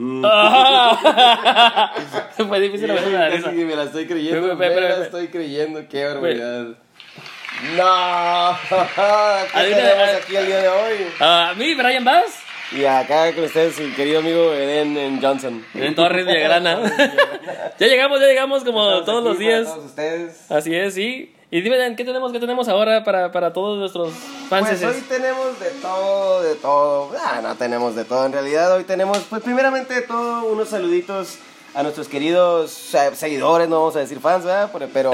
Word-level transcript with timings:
Ah. 0.00 1.92
Fue 2.36 2.60
difícil 2.60 2.88
la 2.88 2.94
la 2.94 3.28
risa. 3.28 3.44
Casi 3.44 3.56
que 3.56 3.64
me 3.64 3.74
la 3.76 3.82
estoy 3.84 4.06
creyendo. 4.06 4.40
Pero, 4.42 4.56
Me 4.56 4.66
pero, 4.66 4.74
pero, 4.74 4.88
la 4.88 4.94
pero. 4.94 5.04
estoy 5.06 5.28
creyendo. 5.28 5.88
Qué 5.88 6.04
barbaridad. 6.04 6.66
No. 7.76 8.58
¿Qué 9.54 9.74
tenemos 9.74 10.08
aquí 10.22 10.36
el 10.36 10.46
día 10.46 10.58
de 10.62 10.68
hoy? 10.68 10.94
A 11.20 11.54
mí, 11.56 11.74
Brian 11.74 12.04
Bass. 12.04 12.42
Y 12.70 12.84
acá 12.84 13.32
con 13.34 13.44
ustedes, 13.44 13.76
su 13.76 13.94
querido 13.96 14.18
amigo 14.20 14.52
Eden 14.52 14.96
en 14.98 15.22
Johnson. 15.22 15.64
En 15.74 15.94
Torres 15.94 16.26
Villagrana. 16.26 16.80
ya 17.78 17.86
llegamos, 17.86 18.20
ya 18.20 18.26
llegamos 18.26 18.62
como 18.62 19.02
todos 19.04 19.24
los 19.24 19.38
días. 19.38 19.64
todos 19.64 19.86
ustedes. 19.86 20.50
Así 20.50 20.74
es, 20.74 20.94
sí. 20.94 21.34
Y 21.50 21.62
dime, 21.62 21.78
Dan, 21.78 21.96
¿qué 21.96 22.04
tenemos, 22.04 22.30
qué 22.30 22.40
tenemos 22.40 22.68
ahora 22.68 23.04
para, 23.04 23.32
para 23.32 23.54
todos 23.54 23.78
nuestros 23.78 24.12
fans? 24.50 24.68
Pues 24.68 24.84
hoy 24.84 25.00
tenemos 25.08 25.58
de 25.58 25.70
todo, 25.80 26.42
de 26.42 26.54
todo. 26.56 27.10
Ah, 27.24 27.40
no 27.42 27.54
tenemos 27.54 27.96
de 27.96 28.04
todo. 28.04 28.26
En 28.26 28.32
realidad 28.32 28.76
hoy 28.76 28.84
tenemos, 28.84 29.20
pues 29.30 29.42
primeramente 29.42 29.94
de 29.94 30.02
todo, 30.02 30.44
unos 30.44 30.68
saluditos 30.68 31.38
a 31.74 31.82
nuestros 31.82 32.06
queridos 32.08 32.70
seguidores, 33.14 33.66
no 33.66 33.78
vamos 33.78 33.96
a 33.96 34.00
decir 34.00 34.20
fans, 34.20 34.44
¿verdad? 34.44 34.70
Pero, 34.92 35.10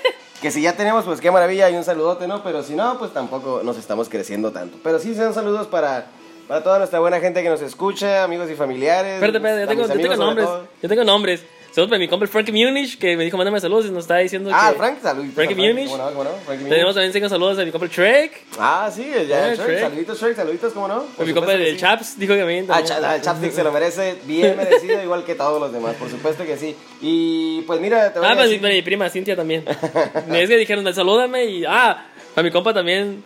que 0.42 0.50
si 0.50 0.60
ya 0.60 0.72
tenemos, 0.72 1.04
pues 1.04 1.20
qué 1.20 1.30
maravilla 1.30 1.70
y 1.70 1.76
un 1.76 1.84
saludote, 1.84 2.26
¿no? 2.26 2.42
Pero 2.42 2.64
si 2.64 2.74
no, 2.74 2.98
pues 2.98 3.12
tampoco 3.12 3.60
nos 3.62 3.78
estamos 3.78 4.08
creciendo 4.08 4.50
tanto. 4.50 4.78
Pero 4.82 4.98
sí 4.98 5.14
sean 5.14 5.34
saludos 5.34 5.68
para, 5.68 6.06
para 6.48 6.64
toda 6.64 6.78
nuestra 6.78 6.98
buena 6.98 7.20
gente 7.20 7.44
que 7.44 7.48
nos 7.48 7.62
escucha, 7.62 8.24
amigos 8.24 8.50
y 8.50 8.56
familiares. 8.56 9.22
Espérate, 9.22 9.38
espérate, 9.38 9.60
yo 9.60 9.68
tengo, 9.68 9.86
yo 9.86 10.00
tengo 10.00 10.16
nombres. 10.16 10.48
Yo 10.82 10.88
tengo 10.88 11.04
nombres. 11.04 11.44
Saludos 11.76 11.90
para 11.90 11.98
mi 11.98 12.08
compa 12.08 12.24
el 12.24 12.30
Frankie 12.30 12.52
Munich, 12.52 12.96
que 12.96 13.18
me 13.18 13.24
dijo, 13.24 13.36
mándame 13.36 13.60
saludos 13.60 13.84
y 13.84 13.90
nos 13.90 14.04
está 14.04 14.16
diciendo 14.16 14.48
Ah, 14.50 14.70
que... 14.72 14.78
Frank, 14.78 14.96
a 15.04 15.14
Frank, 15.34 15.54
Muniz. 15.56 15.90
¿Cómo 15.90 15.98
no? 15.98 16.08
¿Cómo 16.08 16.24
no? 16.24 16.30
Frankie 16.46 16.62
Muniz. 16.62 16.68
Tenemos 16.70 16.94
también 16.94 17.12
cinco 17.12 17.28
saludos 17.28 17.58
a 17.58 17.64
mi 17.66 17.70
compa 17.70 17.84
el 17.84 17.90
Trek, 17.92 18.32
Ah, 18.58 18.90
sí, 18.90 19.06
ya, 19.28 19.52
Shrek, 19.54 19.60
Shrek. 19.60 19.80
saluditos, 19.80 20.18
Shrek, 20.18 20.36
saluditos, 20.36 20.72
¿cómo 20.72 20.88
no? 20.88 20.94
a 20.94 21.04
Por 21.18 21.26
mi 21.26 21.34
compa 21.34 21.52
sí. 21.54 21.76
Chaps, 21.76 22.18
dijo 22.18 22.32
que 22.32 22.38
también. 22.38 22.64
Ah, 22.70 22.76
también. 22.76 22.86
Cha- 23.02 23.10
ah, 23.10 23.16
el 23.16 23.20
Chapstick 23.20 23.52
se 23.52 23.62
lo 23.62 23.72
merece, 23.72 24.16
bien 24.24 24.56
merecido, 24.56 25.02
igual 25.02 25.22
que 25.24 25.34
todos 25.34 25.60
los 25.60 25.70
demás, 25.70 25.96
por 25.96 26.08
supuesto 26.08 26.46
que 26.46 26.56
sí. 26.56 26.74
Y 27.02 27.60
pues 27.66 27.78
mira, 27.78 28.10
te 28.10 28.20
voy 28.20 28.26
Ah, 28.28 28.32
a 28.32 28.34
mi, 28.36 28.42
decir... 28.44 28.60
para 28.62 28.72
mi 28.72 28.80
prima 28.80 29.10
Cintia 29.10 29.36
también. 29.36 29.62
es 30.32 30.48
que 30.48 30.56
dijeron, 30.56 30.94
salúdame 30.94 31.44
y... 31.44 31.64
Ah, 31.68 32.06
para 32.34 32.42
mi 32.42 32.50
compa 32.52 32.72
también. 32.72 33.22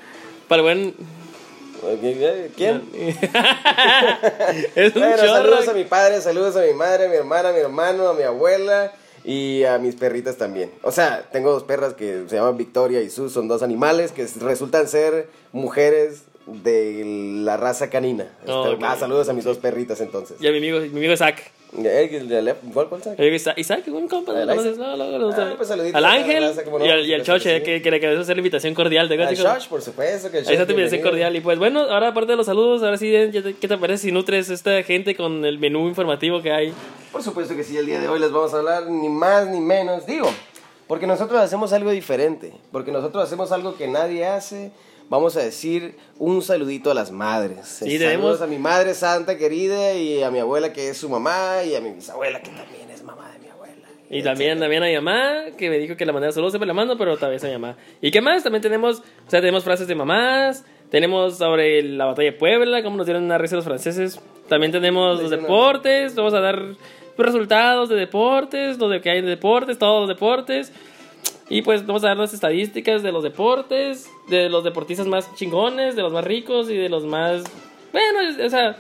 Para 0.49 0.57
el 0.59 0.63
buen... 0.65 1.20
¿Quién? 2.57 2.83
es 4.75 4.95
un 4.95 5.03
Bueno, 5.03 5.17
chorro. 5.17 5.29
saludos 5.29 5.69
a 5.69 5.73
mi 5.73 5.85
padre, 5.85 6.21
saludos 6.21 6.57
a 6.57 6.63
mi 6.63 6.73
madre, 6.75 7.07
a 7.07 7.09
mi 7.09 7.17
hermana, 7.17 7.51
a 7.51 7.53
mi 7.53 7.61
hermano, 7.61 8.09
a 8.09 8.15
mi 8.15 8.23
abuela 8.23 8.93
y 9.25 9.65
a 9.65 9.79
mis 9.79 9.97
perritas 9.97 10.37
también. 10.37 10.71
O 10.83 10.93
sea, 10.93 11.29
tengo 11.33 11.53
dos 11.53 11.65
perras 11.65 11.95
que 11.95 12.25
se 12.29 12.37
llaman 12.37 12.57
Victoria 12.57 13.01
y 13.01 13.11
Sus, 13.11 13.33
son 13.33 13.49
dos 13.49 13.63
animales 13.63 14.13
que 14.13 14.27
resultan 14.41 14.89
ser 14.89 15.29
mujeres 15.53 16.23
de 16.47 17.03
la 17.45 17.57
raza 17.57 17.91
canina. 17.91 18.25
Este. 18.41 18.79
Ah, 18.83 18.97
saludos 18.99 19.29
a 19.29 19.33
mis 19.33 19.45
dos 19.45 19.59
perritas 19.59 20.01
entonces. 20.01 20.37
Y 20.41 20.47
a 20.47 20.51
mi 20.51 20.59
amigo, 20.59 20.81
mi 20.81 20.89
amigo 20.89 21.13
Isaac. 21.13 21.51
Eh, 21.79 22.09
el 22.13 22.29
de 22.29 22.41
Alep- 22.43 22.73
¿Cuál, 22.75 22.89
cuál 22.89 23.01
saca? 23.03 23.15
Mi 23.17 23.29
amigo 23.29 23.37
Isa- 23.37 23.55
Isaac, 23.57 23.85
un 23.87 24.09
compa. 24.09 24.33
¿Al 24.33 24.47
¿no 24.47 24.55
Isaac? 24.55 24.75
No, 24.77 24.97
no, 24.97 25.19
no. 25.19 25.31
Ah, 25.31 25.55
pues 25.57 25.69
saluditos 25.69 25.95
Al 25.97 26.05
Ángel 26.05 26.43
raza, 26.43 26.65
cómo 26.65 26.79
no, 26.81 26.85
y 26.85 26.89
al, 26.91 27.07
y 27.07 27.15
al 27.15 27.21
supuesto 27.21 27.33
que 27.35 27.39
Choche, 27.51 27.59
sí. 27.59 27.63
que, 27.65 27.83
que 27.83 27.91
le 27.93 28.01
querés 28.01 28.19
hacer 28.19 28.37
la 28.37 28.41
invitación 28.41 28.75
cordial. 28.75 29.07
¿te 29.09 29.15
acuerdas, 29.15 29.33
Al? 29.39 29.55
Josh, 29.55 29.69
por 29.69 29.81
supuesto 29.83 30.31
que 30.33 30.39
el 30.39 30.49
Ahí 30.49 30.55
está 30.55 30.67
tu 30.67 30.73
invitación 30.73 31.01
cordial. 31.03 31.37
Y 31.37 31.41
pues 31.41 31.59
bueno, 31.61 31.81
ahora 31.83 32.09
aparte 32.09 32.33
de 32.33 32.37
los 32.37 32.47
saludos, 32.47 32.83
ahora 32.83 32.97
sí, 32.97 33.11
te- 33.11 33.55
¿qué 33.55 33.69
te 33.69 33.79
parece 33.79 34.03
si 34.03 34.13
nutres 34.13 34.51
esta 34.51 34.83
gente 34.83 35.15
con 35.15 35.45
el 35.45 35.59
menú 35.61 35.87
informativo 35.87 36.43
que 36.43 36.51
hay? 36.51 36.73
Por 37.13 37.23
supuesto 37.23 37.55
que 37.55 37.63
sí, 37.63 37.77
el 37.77 37.87
día 37.87 38.01
de 38.01 38.09
hoy 38.09 38.19
les 38.19 38.33
vamos 38.33 38.53
a 38.53 38.59
hablar 38.59 38.87
ni 38.91 39.09
más 39.09 39.47
ni 39.47 39.61
menos, 39.61 40.05
digo, 40.07 40.29
porque 40.89 41.07
nosotros 41.07 41.41
hacemos 41.41 41.73
algo 41.73 41.91
diferente, 41.93 42.53
porque 42.73 42.91
nosotros 42.91 43.23
hacemos 43.25 43.53
algo 43.53 43.77
que 43.77 43.87
nadie 43.87 44.27
hace. 44.27 44.73
Vamos 45.11 45.37
a 45.37 45.41
decir 45.41 45.97
un 46.19 46.41
saludito 46.41 46.91
a 46.91 46.95
las 46.95 47.11
madres. 47.11 47.67
Sí, 47.67 47.99
Saludos 47.99 47.99
tenemos- 47.99 48.41
a 48.43 48.47
mi 48.47 48.59
madre 48.59 48.95
santa 48.95 49.37
querida 49.37 49.93
y 49.95 50.23
a 50.23 50.31
mi 50.31 50.39
abuela 50.39 50.73
que 50.73 50.89
es 50.89 50.97
su 50.99 51.09
mamá 51.11 51.65
y 51.69 51.75
a 51.75 51.81
mi 51.81 51.91
bisabuela 51.91 52.41
que 52.41 52.51
también 52.51 52.89
es 52.91 53.03
mamá 53.03 53.29
de 53.33 53.41
mi 53.41 53.49
abuela. 53.49 53.75
Y 54.09 54.23
también, 54.23 54.59
también 54.61 54.83
a 54.85 54.87
mi 54.87 54.95
mamá, 54.95 55.47
que 55.59 55.69
me 55.69 55.79
dijo 55.79 55.97
que 55.97 56.07
la 56.07 56.13
mandara 56.13 56.33
saludos, 56.33 56.53
siempre 56.53 56.69
la 56.69 56.75
mando, 56.75 56.97
pero 56.97 57.17
tal 57.19 57.31
vez 57.33 57.43
a 57.45 57.49
mi 57.49 57.55
mamá. 57.55 57.77
¿Y 58.01 58.11
qué 58.13 58.21
más? 58.21 58.45
También 58.45 58.63
tenemos, 58.63 59.01
o 59.01 59.31
sea, 59.31 59.41
tenemos 59.41 59.65
frases 59.65 59.89
de 59.89 59.95
mamás, 59.97 60.65
tenemos 60.91 61.39
sobre 61.39 61.83
la 61.83 62.05
batalla 62.07 62.31
de 62.31 62.37
Puebla, 62.39 62.83
cómo 62.85 62.97
nos 62.97 63.07
dieron 63.07 63.25
una 63.25 63.37
risa 63.37 63.57
los 63.57 63.65
franceses. 63.65 64.21
También 64.49 64.71
tenemos 64.73 65.21
los 65.21 65.31
deportes, 65.31 66.15
vamos 66.15 66.35
a 66.35 66.41
dar 66.41 66.61
resultados 67.19 67.89
de 67.89 67.97
deportes, 67.97 68.79
lo 68.79 68.89
de 68.89 69.01
que 69.01 69.11
hay 69.11 69.21
de 69.23 69.29
deportes, 69.29 69.77
todos 69.79 70.01
los 70.01 70.09
deportes. 70.09 70.73
Y 71.51 71.63
pues 71.63 71.85
vamos 71.85 72.05
a 72.05 72.09
dar 72.09 72.17
las 72.17 72.33
estadísticas 72.33 73.03
de 73.03 73.11
los 73.11 73.25
deportes, 73.25 74.09
de 74.29 74.49
los 74.49 74.63
deportistas 74.63 75.09
más 75.09 75.35
chingones, 75.35 75.97
de 75.97 76.03
los 76.03 76.13
más 76.13 76.25
ricos 76.25 76.71
y 76.71 76.77
de 76.77 76.89
los 76.89 77.05
más... 77.05 77.43
Bueno, 77.93 78.47
o 78.47 78.49
sea, 78.49 78.77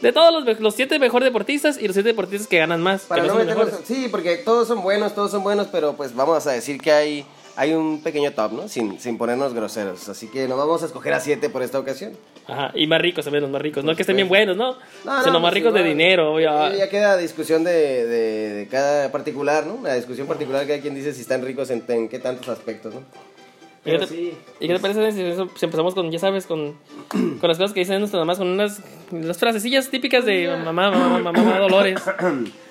de 0.00 0.10
todos 0.10 0.32
los, 0.32 0.58
los 0.58 0.74
siete 0.74 0.98
mejores 0.98 1.26
deportistas 1.26 1.78
y 1.78 1.86
los 1.86 1.92
siete 1.92 2.08
deportistas 2.08 2.48
que 2.48 2.56
ganan 2.56 2.82
más. 2.82 3.02
Para 3.02 3.22
que 3.22 3.28
no 3.28 3.34
meternos, 3.34 3.68
sí, 3.84 4.08
porque 4.10 4.38
todos 4.38 4.66
son 4.66 4.82
buenos, 4.82 5.14
todos 5.14 5.30
son 5.30 5.42
buenos, 5.42 5.66
pero 5.70 5.92
pues 5.94 6.16
vamos 6.16 6.46
a 6.46 6.52
decir 6.52 6.80
que 6.80 6.92
hay, 6.92 7.26
hay 7.56 7.72
un 7.72 8.02
pequeño 8.02 8.32
top, 8.32 8.52
¿no? 8.52 8.68
Sin, 8.68 8.98
sin 9.00 9.16
ponernos 9.18 9.54
groseros. 9.54 10.08
Así 10.08 10.28
que 10.28 10.48
nos 10.48 10.58
vamos 10.58 10.82
a 10.82 10.86
escoger 10.86 11.12
a 11.14 11.20
siete 11.20 11.48
por 11.50 11.62
esta 11.62 11.78
ocasión. 11.78 12.12
Ajá, 12.46 12.72
y 12.74 12.86
más 12.86 13.00
ricos 13.00 13.24
también, 13.24 13.42
los 13.42 13.50
más 13.50 13.62
ricos. 13.62 13.84
No 13.84 13.94
que 13.96 14.02
estén 14.02 14.16
bien 14.16 14.28
buenos, 14.28 14.56
¿no? 14.56 14.76
No, 15.04 15.20
Sino 15.22 15.32
no, 15.34 15.40
más 15.40 15.50
pues, 15.50 15.54
ricos 15.54 15.72
de 15.74 15.80
igual. 15.80 15.92
dinero, 15.96 16.34
obvio. 16.34 16.50
Ya, 16.70 16.74
ya 16.76 16.88
queda 16.90 17.16
discusión 17.16 17.64
de, 17.64 18.06
de, 18.06 18.52
de 18.54 18.68
cada 18.68 19.10
particular, 19.12 19.66
¿no? 19.66 19.78
La 19.82 19.94
discusión 19.94 20.26
particular 20.26 20.66
que 20.66 20.74
hay 20.74 20.80
quien 20.80 20.94
dice 20.94 21.12
si 21.14 21.22
están 21.22 21.42
ricos 21.42 21.70
en, 21.70 21.82
en 21.88 22.08
qué 22.08 22.18
tantos 22.18 22.48
aspectos, 22.48 22.94
¿no? 22.94 23.00
¿Y 23.00 23.90
qué, 23.90 23.98
Pero 23.98 23.98
te, 24.00 24.06
sí. 24.14 24.32
y 24.60 24.66
qué 24.66 24.74
te 24.74 24.80
parece 24.80 25.12
si, 25.12 25.18
si 25.56 25.64
empezamos 25.64 25.94
con, 25.94 26.10
ya 26.10 26.18
sabes, 26.18 26.46
con, 26.46 26.74
con 27.08 27.48
las 27.48 27.58
cosas 27.58 27.72
que 27.72 27.80
dicen 27.80 27.98
nuestras 27.98 28.20
mamás, 28.20 28.38
con 28.38 28.48
unas 28.48 28.80
las 29.10 29.38
frasecillas 29.38 29.90
típicas 29.90 30.24
de 30.24 30.48
mamá, 30.64 30.90
mamá, 30.90 31.18
mamá, 31.18 31.32
mamá 31.32 31.58
Dolores? 31.58 32.00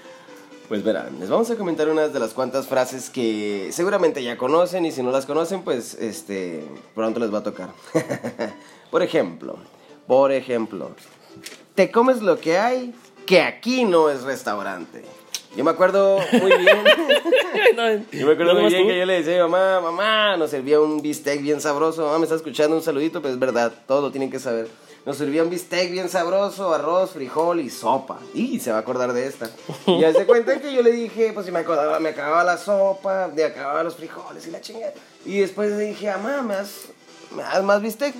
Pues 0.73 0.84
verán, 0.84 1.19
les 1.19 1.29
vamos 1.29 1.51
a 1.51 1.56
comentar 1.56 1.88
unas 1.88 2.13
de 2.13 2.19
las 2.19 2.34
cuantas 2.34 2.66
frases 2.66 3.11
que 3.11 3.69
seguramente 3.72 4.23
ya 4.23 4.38
conocen 4.38 4.88
y 4.88 4.91
si 4.91 5.03
no 5.03 5.11
las 5.11 5.28
conocen, 5.28 5.61
pues 5.61 5.94
este 5.94 6.63
pronto 6.95 7.19
les 7.19 7.31
va 7.31 7.38
a 7.38 7.44
tocar. 7.44 7.69
por 8.89 9.03
ejemplo, 9.03 9.59
por 10.07 10.31
ejemplo, 10.31 10.89
te 11.75 11.91
comes 11.91 12.23
lo 12.23 12.39
que 12.39 12.57
hay, 12.57 12.91
que 13.28 13.44
aquí 13.44 13.85
no 13.85 14.09
es 14.09 14.23
restaurante. 14.23 15.03
Yo 15.56 15.63
me 15.63 15.69
acuerdo 15.69 16.17
muy 16.41 16.57
bien. 16.57 16.84
Yo 18.11 18.25
me 18.25 18.34
acuerdo 18.34 18.55
muy 18.55 18.73
bien 18.73 18.88
que 18.88 18.97
yo 18.97 19.05
le 19.05 19.22
decía 19.22 19.45
mamá, 19.47 19.79
mamá, 19.79 20.38
nos 20.38 20.50
servía 20.50 20.81
un 20.81 21.03
bistec 21.03 21.40
bien 21.41 21.61
sabroso. 21.61 22.03
Mamá, 22.03 22.17
me 22.17 22.23
está 22.23 22.35
escuchando 22.35 22.75
un 22.75 22.81
saludito, 22.81 23.22
pues 23.22 23.35
es 23.35 23.40
verdad, 23.40 23.72
todo 23.85 24.01
lo 24.01 24.11
tienen 24.11 24.31
que 24.31 24.40
saber. 24.40 24.67
Nos 25.06 25.18
servía 25.18 25.44
un 25.44 25.50
bistec 25.50 25.91
bien 25.91 26.08
sabroso, 26.08 26.74
arroz, 26.74 27.12
frijol 27.12 27.59
y 27.59 27.69
sopa. 27.69 28.19
Y 28.34 28.62
se 28.62 28.72
va 28.72 28.78
a 28.78 28.80
acordar 28.81 29.12
de 29.12 29.28
esta. 29.28 29.50
Y 29.86 30.00
ya 30.00 30.14
se 30.14 30.25
cuenta 30.25 30.62
que 30.62 30.74
yo 30.74 30.81
le 30.81 30.94
dije, 30.94 31.34
pues 31.34 31.46
si 31.46 31.52
me 31.52 31.59
acordaba, 31.59 32.00
me 32.00 32.09
acababa 32.09 32.44
la 32.46 32.58
sopa, 32.58 33.30
me 33.34 33.44
acababa 33.44 33.84
los 33.84 33.97
frijoles 33.97 34.47
y 34.47 34.52
la 34.52 34.62
chingada. 34.62 34.94
Y 35.25 35.40
después 35.40 35.72
le 35.72 35.88
dije, 35.88 36.09
mamá, 36.09 36.41
¿me 36.41 36.56
das, 36.56 36.86
me 37.36 37.44
das 37.44 37.62
más 37.64 37.81
bistec? 37.81 38.16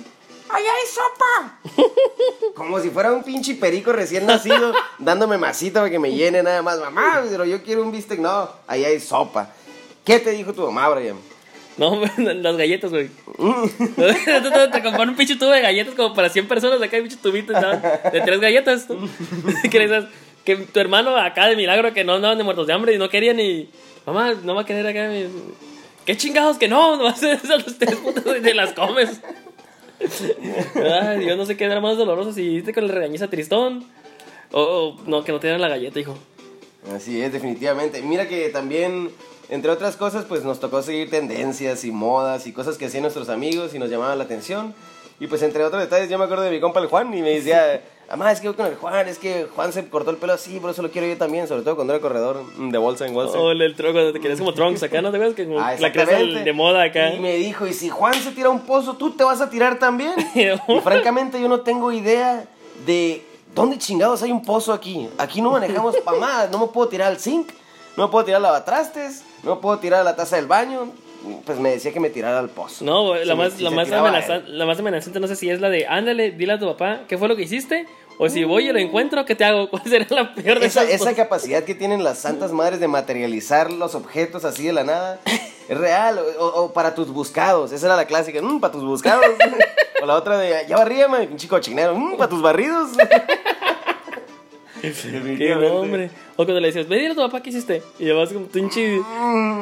¡Ay, 0.50 0.62
hay 0.62 0.86
sopa! 0.92 1.86
Como 2.54 2.78
si 2.78 2.90
fuera 2.90 3.12
un 3.12 3.22
pinche 3.22 3.54
perico 3.54 3.90
recién 3.90 4.26
nacido, 4.26 4.74
dándome 4.98 5.38
masita 5.38 5.80
para 5.80 5.90
que 5.90 5.98
me 5.98 6.12
llene 6.12 6.42
nada 6.42 6.60
más. 6.60 6.78
Mamá, 6.78 7.22
pero 7.30 7.46
yo 7.46 7.62
quiero 7.62 7.82
un 7.82 7.92
bistec. 7.92 8.20
No, 8.20 8.50
ahí 8.66 8.84
hay 8.84 9.00
sopa. 9.00 9.48
¿Qué 10.04 10.20
te 10.20 10.32
dijo 10.32 10.52
tu 10.52 10.60
mamá, 10.66 10.90
Brian? 10.90 11.16
No, 11.76 12.00
las 12.18 12.56
galletas, 12.56 12.90
güey. 12.90 13.08
te, 13.96 14.68
te, 14.72 14.82
compran 14.82 15.08
un 15.08 15.16
pinche 15.16 15.36
tubo 15.36 15.50
de 15.50 15.60
galletas 15.60 15.94
como 15.94 16.14
para 16.14 16.28
100 16.28 16.46
personas 16.46 16.80
acá, 16.80 16.98
pinche 16.98 17.16
tubito 17.16 17.52
¿sabes? 17.52 17.82
de 18.12 18.20
tres 18.20 18.40
galletas. 18.40 18.86
que, 19.70 20.06
que 20.44 20.56
tu 20.56 20.80
hermano 20.80 21.16
acá 21.16 21.48
de 21.48 21.56
milagro 21.56 21.92
que 21.92 22.04
no 22.04 22.14
andaban 22.14 22.38
de 22.38 22.44
muertos 22.44 22.66
de 22.66 22.72
hambre 22.72 22.94
y 22.94 22.98
no 22.98 23.08
querían 23.08 23.36
ni. 23.36 23.68
Mamá, 24.06 24.34
no 24.42 24.54
va 24.54 24.62
a 24.62 24.66
querer 24.66 24.86
acá. 24.86 25.10
¿Qué 26.04 26.16
chingados 26.16 26.58
que 26.58 26.68
no? 26.68 26.96
No 26.96 27.06
a 27.06 27.10
hacer 27.10 27.40
los 27.48 27.78
tres 27.78 27.96
putas 27.96 28.24
y 28.38 28.42
te 28.42 28.54
las 28.54 28.74
comes. 28.74 29.20
Ay, 30.74 31.26
yo 31.26 31.36
no 31.36 31.46
sé 31.46 31.56
qué 31.56 31.64
era 31.64 31.80
más 31.80 31.96
doloroso 31.96 32.32
si 32.32 32.42
hiciste 32.42 32.74
con 32.74 32.84
el 32.84 32.90
regañiza 32.90 33.28
tristón. 33.28 33.84
O, 34.52 34.60
o 34.60 35.00
no, 35.06 35.24
que 35.24 35.32
no 35.32 35.40
te 35.40 35.46
dieran 35.46 35.62
la 35.62 35.68
galleta, 35.68 35.98
hijo. 35.98 36.16
Así 36.94 37.20
es, 37.22 37.32
definitivamente. 37.32 38.02
Mira 38.02 38.28
que 38.28 38.50
también, 38.50 39.10
entre 39.48 39.70
otras 39.70 39.96
cosas, 39.96 40.24
pues 40.24 40.44
nos 40.44 40.60
tocó 40.60 40.82
seguir 40.82 41.10
tendencias 41.10 41.84
y 41.84 41.90
modas 41.90 42.46
y 42.46 42.52
cosas 42.52 42.76
que 42.78 42.86
hacían 42.86 43.02
nuestros 43.02 43.28
amigos 43.28 43.74
y 43.74 43.78
nos 43.78 43.90
llamaban 43.90 44.18
la 44.18 44.24
atención. 44.24 44.74
Y 45.20 45.26
pues 45.28 45.42
entre 45.42 45.64
otros 45.64 45.80
detalles, 45.80 46.10
yo 46.10 46.18
me 46.18 46.24
acuerdo 46.24 46.42
de 46.44 46.50
mi 46.50 46.60
compa 46.60 46.80
el 46.80 46.86
Juan 46.86 47.12
y 47.16 47.22
me 47.22 47.30
decía, 47.30 47.82
mamá, 48.10 48.32
es 48.32 48.40
que 48.40 48.48
voy 48.48 48.56
con 48.56 48.66
el 48.66 48.74
Juan, 48.74 49.06
es 49.06 49.18
que 49.18 49.46
Juan 49.54 49.72
se 49.72 49.88
cortó 49.88 50.10
el 50.10 50.16
pelo 50.16 50.32
así, 50.32 50.58
por 50.58 50.70
eso 50.70 50.82
lo 50.82 50.90
quiero 50.90 51.06
yo 51.06 51.16
también, 51.16 51.46
sobre 51.46 51.62
todo 51.62 51.76
cuando 51.76 51.92
era 51.94 52.02
corredor 52.02 52.42
de 52.56 52.78
bolsa 52.78 53.06
en 53.06 53.14
Wall 53.14 53.28
O 53.28 53.52
el, 53.52 53.62
el 53.62 53.76
tronco, 53.76 54.12
te 54.12 54.18
querías 54.20 54.40
como 54.40 54.52
Trunks 54.54 54.82
acá, 54.82 55.00
¿no 55.02 55.10
te 55.10 55.16
acuerdas? 55.18 55.36
Que 55.36 55.46
como 55.46 55.60
Ah, 55.60 55.74
la 55.78 55.92
cresta 55.92 56.16
de 56.16 56.52
moda 56.52 56.82
acá. 56.82 57.14
Y 57.14 57.20
me 57.20 57.34
dijo, 57.36 57.66
y 57.66 57.72
si 57.72 57.88
Juan 57.90 58.14
se 58.14 58.32
tira 58.32 58.50
un 58.50 58.60
pozo, 58.62 58.96
¿tú 58.96 59.12
te 59.12 59.22
vas 59.22 59.40
a 59.40 59.48
tirar 59.48 59.78
también? 59.78 60.14
y 60.34 60.80
francamente 60.80 61.40
yo 61.40 61.48
no 61.48 61.60
tengo 61.60 61.92
idea 61.92 62.44
de 62.84 63.24
dónde 63.54 63.78
chingados 63.78 64.20
hay 64.24 64.32
un 64.32 64.42
pozo 64.42 64.72
aquí. 64.72 65.08
Aquí 65.16 65.40
no 65.40 65.52
manejamos 65.52 65.96
pa' 65.98 66.12
más, 66.18 66.50
no 66.50 66.58
me 66.58 66.66
puedo 66.66 66.88
tirar 66.88 67.12
al 67.12 67.20
zinc, 67.20 67.50
no 67.96 68.06
me 68.06 68.10
puedo 68.10 68.24
tirar 68.24 68.38
al 68.38 68.42
lavatrastes, 68.42 69.22
no 69.44 69.60
puedo 69.60 69.78
tirar 69.78 70.00
a 70.00 70.04
la 70.04 70.16
taza 70.16 70.36
del 70.36 70.46
baño. 70.46 70.90
Pues 71.46 71.58
me 71.58 71.70
decía 71.70 71.90
que 71.90 72.00
me 72.00 72.10
tirara 72.10 72.38
al 72.38 72.50
pozo. 72.50 72.84
No, 72.84 73.14
Si 73.18 73.24
la 73.24 73.34
me- 73.34 73.44
más, 73.44 73.52
si 73.54 73.62
la, 73.62 73.70
más 73.70 73.86
tiraba 73.86 74.10
amenazan- 74.10 74.44
él. 74.46 74.58
la 74.58 74.66
más 74.66 74.78
amenazante 74.78 75.20
no 75.20 75.26
sé 75.26 75.36
si 75.36 75.48
es 75.48 75.58
la 75.58 75.70
de, 75.70 75.86
ándale, 75.86 76.32
dile 76.32 76.52
a 76.52 76.58
tu 76.58 76.66
papá, 76.66 77.00
¿qué 77.08 77.16
fue 77.16 77.28
lo 77.28 77.34
que 77.36 77.44
hiciste? 77.44 77.86
O 78.18 78.28
si 78.28 78.44
voy 78.44 78.68
y 78.68 78.72
lo 78.72 78.78
encuentro, 78.78 79.24
¿qué 79.24 79.34
te 79.34 79.42
hago? 79.44 79.68
¿Cuál 79.70 79.82
será 79.84 80.06
la 80.10 80.34
peor 80.34 80.60
de 80.60 80.66
Esa, 80.66 80.84
esa 80.84 81.14
capacidad 81.14 81.62
que 81.64 81.74
tienen 81.74 82.04
las 82.04 82.18
santas 82.18 82.52
madres 82.52 82.78
de 82.78 82.88
materializar 82.88 83.72
los 83.72 83.94
objetos 83.94 84.44
así 84.44 84.66
de 84.66 84.74
la 84.74 84.84
nada 84.84 85.18
es 85.68 85.78
real. 85.78 86.20
O, 86.38 86.44
o 86.46 86.72
para 86.74 86.94
tus 86.94 87.08
buscados. 87.08 87.72
Esa 87.72 87.86
era 87.86 87.96
la 87.96 88.04
clásica. 88.04 88.42
"Mm, 88.42 88.60
para 88.60 88.72
tus 88.74 88.84
buscados. 88.84 89.24
o 90.02 90.04
la 90.06 90.16
otra 90.16 90.36
de, 90.36 90.66
ya 90.68 90.76
barríame, 90.76 91.26
pinche 91.26 91.48
cochinero. 91.48 91.94
"Mm, 91.96 92.18
para 92.18 92.28
tus 92.28 92.42
barridos. 92.42 92.90
Qué 95.38 95.54
hombre. 95.54 96.10
O 96.34 96.44
cuando 96.44 96.60
le 96.60 96.66
decías, 96.68 96.88
ve 96.88 97.06
a 97.06 97.10
tu 97.14 97.20
papá 97.20 97.40
qué 97.42 97.50
hiciste. 97.50 97.82
Y 97.98 98.04
llevas 98.04 98.32
como 98.32 98.46
pinche. 98.46 98.98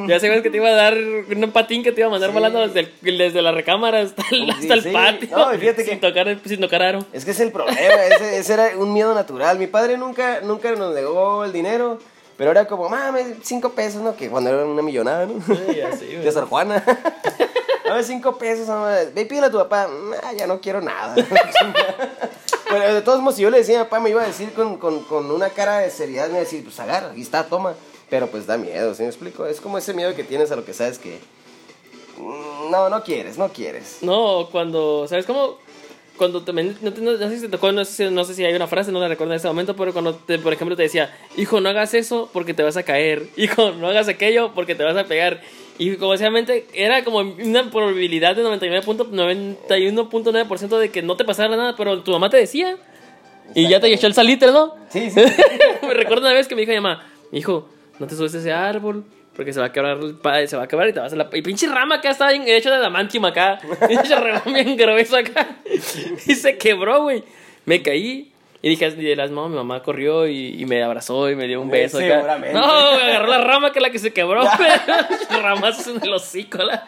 Ya 0.09 0.19
sabes 0.19 0.43
que 0.43 0.51
te 0.51 0.57
iba 0.57 0.69
a 0.69 0.73
dar 0.73 0.95
un 0.97 1.51
patín 1.53 1.83
que 1.83 1.93
te 1.93 2.01
iba 2.01 2.09
a 2.09 2.11
mandar 2.11 2.31
Sí. 2.31 2.35
volando 2.35 2.61
desde, 2.67 2.89
el- 3.03 3.19
desde 3.19 3.43
la 3.43 3.53
recámara 3.53 4.01
hasta 4.01 4.23
el, 4.31 4.47
Sí, 4.47 4.51
hasta 4.51 4.75
el 4.75 4.83
sí. 4.83 4.91
patio. 4.91 5.29
No, 5.37 5.51
fíjate 5.51 5.85
sin, 5.85 6.01
que- 6.01 6.09
tocar, 6.09 6.39
sin 6.45 6.61
tocar 6.61 6.83
aro. 6.83 7.05
Es 7.13 7.25
que 7.25 7.33
es 7.33 7.41
el 7.41 7.53
problema, 7.53 7.79
ese, 7.81 8.39
ese 8.39 8.53
era 8.55 8.71
un 8.77 8.93
miedo 8.93 9.15
natural. 9.15 9.59
Mi 9.59 9.67
padre 9.67 9.99
nunca, 9.99 10.41
nunca 10.43 10.73
nos 10.73 10.95
negó 10.95 11.45
el 11.45 11.53
dinero, 11.53 11.99
pero 12.39 12.51
era 12.51 12.67
como, 12.67 12.89
mames, 12.89 13.27
cinco 13.43 13.71
pesos, 13.73 14.01
¿no? 14.03 14.17
Que 14.17 14.29
cuando 14.29 14.51
era 14.51 14.65
una 14.65 14.83
millonada, 14.83 15.27
¿no? 15.27 15.35
Sí, 15.73 15.81
así. 15.83 16.07
De 16.07 16.33
Sor 16.33 16.47
Juana. 16.47 16.83
Dame 17.93 18.05
cinco 18.05 18.39
pesos, 18.39 18.67
mamá. 18.69 18.97
Ve 19.15 19.27
pídele 19.27 19.49
a 19.49 19.51
tu 19.51 19.59
papá. 19.59 19.87
"Nah, 19.87 20.33
ya 20.33 20.47
no 20.47 20.61
quiero 20.63 20.81
nada. 20.81 21.15
Pero 22.71 22.95
de 22.95 23.03
todos 23.03 23.21
modos, 23.21 23.37
si 23.37 23.43
yo 23.43 23.51
le 23.51 23.59
decía 23.59 23.81
a 23.81 23.85
mi 23.85 23.85
papá, 23.85 24.01
me 24.01 24.09
iba 24.09 24.23
a 24.23 24.27
decir 24.27 24.53
con, 24.55 24.79
con, 24.79 25.01
con 25.05 25.31
una 25.31 25.51
cara 25.51 25.81
de 25.81 25.91
seriedad, 25.91 26.25
me 26.27 26.31
iba 26.33 26.39
a 26.39 26.45
decir, 26.45 26.65
pues 26.65 26.81
agarra, 26.81 27.11
aquí 27.11 27.21
está, 27.21 27.45
toma. 27.45 27.75
Pero 28.09 28.29
pues 28.29 28.47
da 28.47 28.57
miedo, 28.57 28.95
¿sí 28.95 29.03
me 29.03 29.09
explico? 29.09 29.45
Es 29.45 29.61
como 29.61 29.77
ese 29.77 29.93
miedo 29.93 30.15
que 30.15 30.25
tienes 30.25 30.51
a 30.53 30.57
lo 30.57 30.65
que 30.65 30.73
sabes 30.73 30.99
que... 30.99 31.21
mm, 32.17 32.71
No, 32.71 32.89
no 32.89 33.03
quieres, 33.03 33.37
no 33.37 33.51
quieres. 33.51 33.99
No, 34.01 34.49
cuando, 34.51 35.07
¿sabes 35.07 35.27
cómo? 35.27 35.59
Cuando 36.23 36.39
no, 36.39 36.45
te- 36.45 36.53
no- 37.01 37.13
no 37.19 37.29
sé 37.29 37.35
si 37.37 37.43
te 37.43 37.49
tocó, 37.49 37.73
no 37.73 37.85
sé, 37.85 38.09
no 38.13 38.23
sé 38.23 38.35
si 38.35 38.45
hay 38.45 38.55
una 38.55 38.69
frase, 38.69 38.93
no 38.93 39.01
la 39.01 39.09
recuerdo 39.09 39.33
en 39.33 39.37
este 39.39 39.49
momento, 39.49 39.75
pero 39.75 39.93
cuando, 39.93 40.15
te, 40.15 40.39
por 40.39 40.53
ejemplo, 40.53 40.77
te 40.77 40.85
decía, 40.85 41.13
hijo, 41.37 41.61
no 41.61 41.69
hagas 41.69 41.95
eso 41.95 42.31
porque 42.33 42.55
te 42.55 42.63
vas 42.63 42.77
a 42.77 42.85
caer, 42.85 43.25
hijo, 43.37 43.73
no 43.73 43.89
hagas 43.89 44.07
aquello 44.07 44.53
porque 44.55 44.77
te 44.77 44.85
vas 44.85 44.97
a 44.97 45.03
pegar. 45.05 45.41
Y 45.79 45.97
como 45.97 46.13
obviamente 46.13 46.67
era 46.75 47.03
como 47.03 47.19
una 47.19 47.69
probabilidad 47.73 48.37
de 48.37 48.45
99.91.9% 48.45 50.79
de 50.79 50.91
que 50.91 51.03
no 51.03 51.17
te 51.17 51.25
pasara 51.25 51.57
nada, 51.57 51.75
pero 51.77 52.01
tu 52.03 52.13
mamá 52.13 52.31
te 52.31 52.37
decía. 52.37 52.77
Y 53.55 53.69
ya 53.69 53.81
te 53.81 53.93
echó 53.93 54.07
el 54.07 54.15
salitre, 54.15 54.53
¿no? 54.53 54.75
Sí, 54.91 55.11
sí. 55.11 55.21
me 55.83 55.95
recuerdo 55.95 56.25
una 56.27 56.35
vez 56.35 56.47
que 56.47 56.55
me 56.55 56.61
dijo 56.61 56.71
mi 56.73 56.77
mamá, 56.81 57.05
hijo, 57.33 57.69
no 57.99 58.07
te 58.07 58.15
subes 58.15 58.33
a 58.37 58.39
ese 58.39 58.53
árbol 58.53 59.05
porque 59.37 59.53
se 59.53 59.61
va 59.61 59.67
a 59.67 59.73
quebrar, 59.73 59.99
el 59.99 60.49
se 60.49 60.57
va 60.57 60.65
a 60.65 60.69
quebrar 60.69 60.89
y 60.89 60.93
te 60.93 61.01
vas 61.01 61.13
a 61.13 61.17
la... 61.17 61.29
Y 61.33 61.43
pinche 61.43 61.67
rama 61.67 61.97
acá 61.97 62.11
estaba 62.11 62.31
bien 62.33 62.45
hecho 62.47 62.71
de 62.71 62.77
adamantium 62.77 63.25
acá, 63.25 63.59
pinche 63.89 64.15
rama 64.15 64.43
bien 64.47 64.77
grueso 64.77 65.17
acá. 65.17 65.57
Y 66.27 66.35
se 66.35 66.59
quebró, 66.59 67.03
güey. 67.03 67.25
Me 67.65 67.83
caí. 67.83 68.29
Y 68.65 68.69
dije, 68.69 68.95
y 68.97 69.15
las 69.17 69.31
mamá, 69.33 69.49
mi 69.49 69.57
mamá 69.57 69.83
corrió 69.83 70.27
y, 70.29 70.61
y 70.63 70.67
me 70.67 70.81
abrazó 70.85 71.29
y 71.29 71.35
me 71.35 71.49
dio 71.49 71.61
un 71.61 71.67
Sí, 71.69 71.73
beso 71.73 71.99
acá. 71.99 72.07
seguramente. 72.15 72.55
No, 72.59 72.91
güey, 72.93 73.03
agarró 73.11 73.27
la 73.29 73.41
rama 73.41 73.73
que 73.73 73.81
es 73.81 73.83
la 73.83 73.91
que 73.91 73.99
se 73.99 74.13
quebró. 74.13 74.45
Ramazos 75.43 75.87
en 75.89 76.03
el 76.03 76.13
hocico. 76.15 76.59
la- 76.59 76.85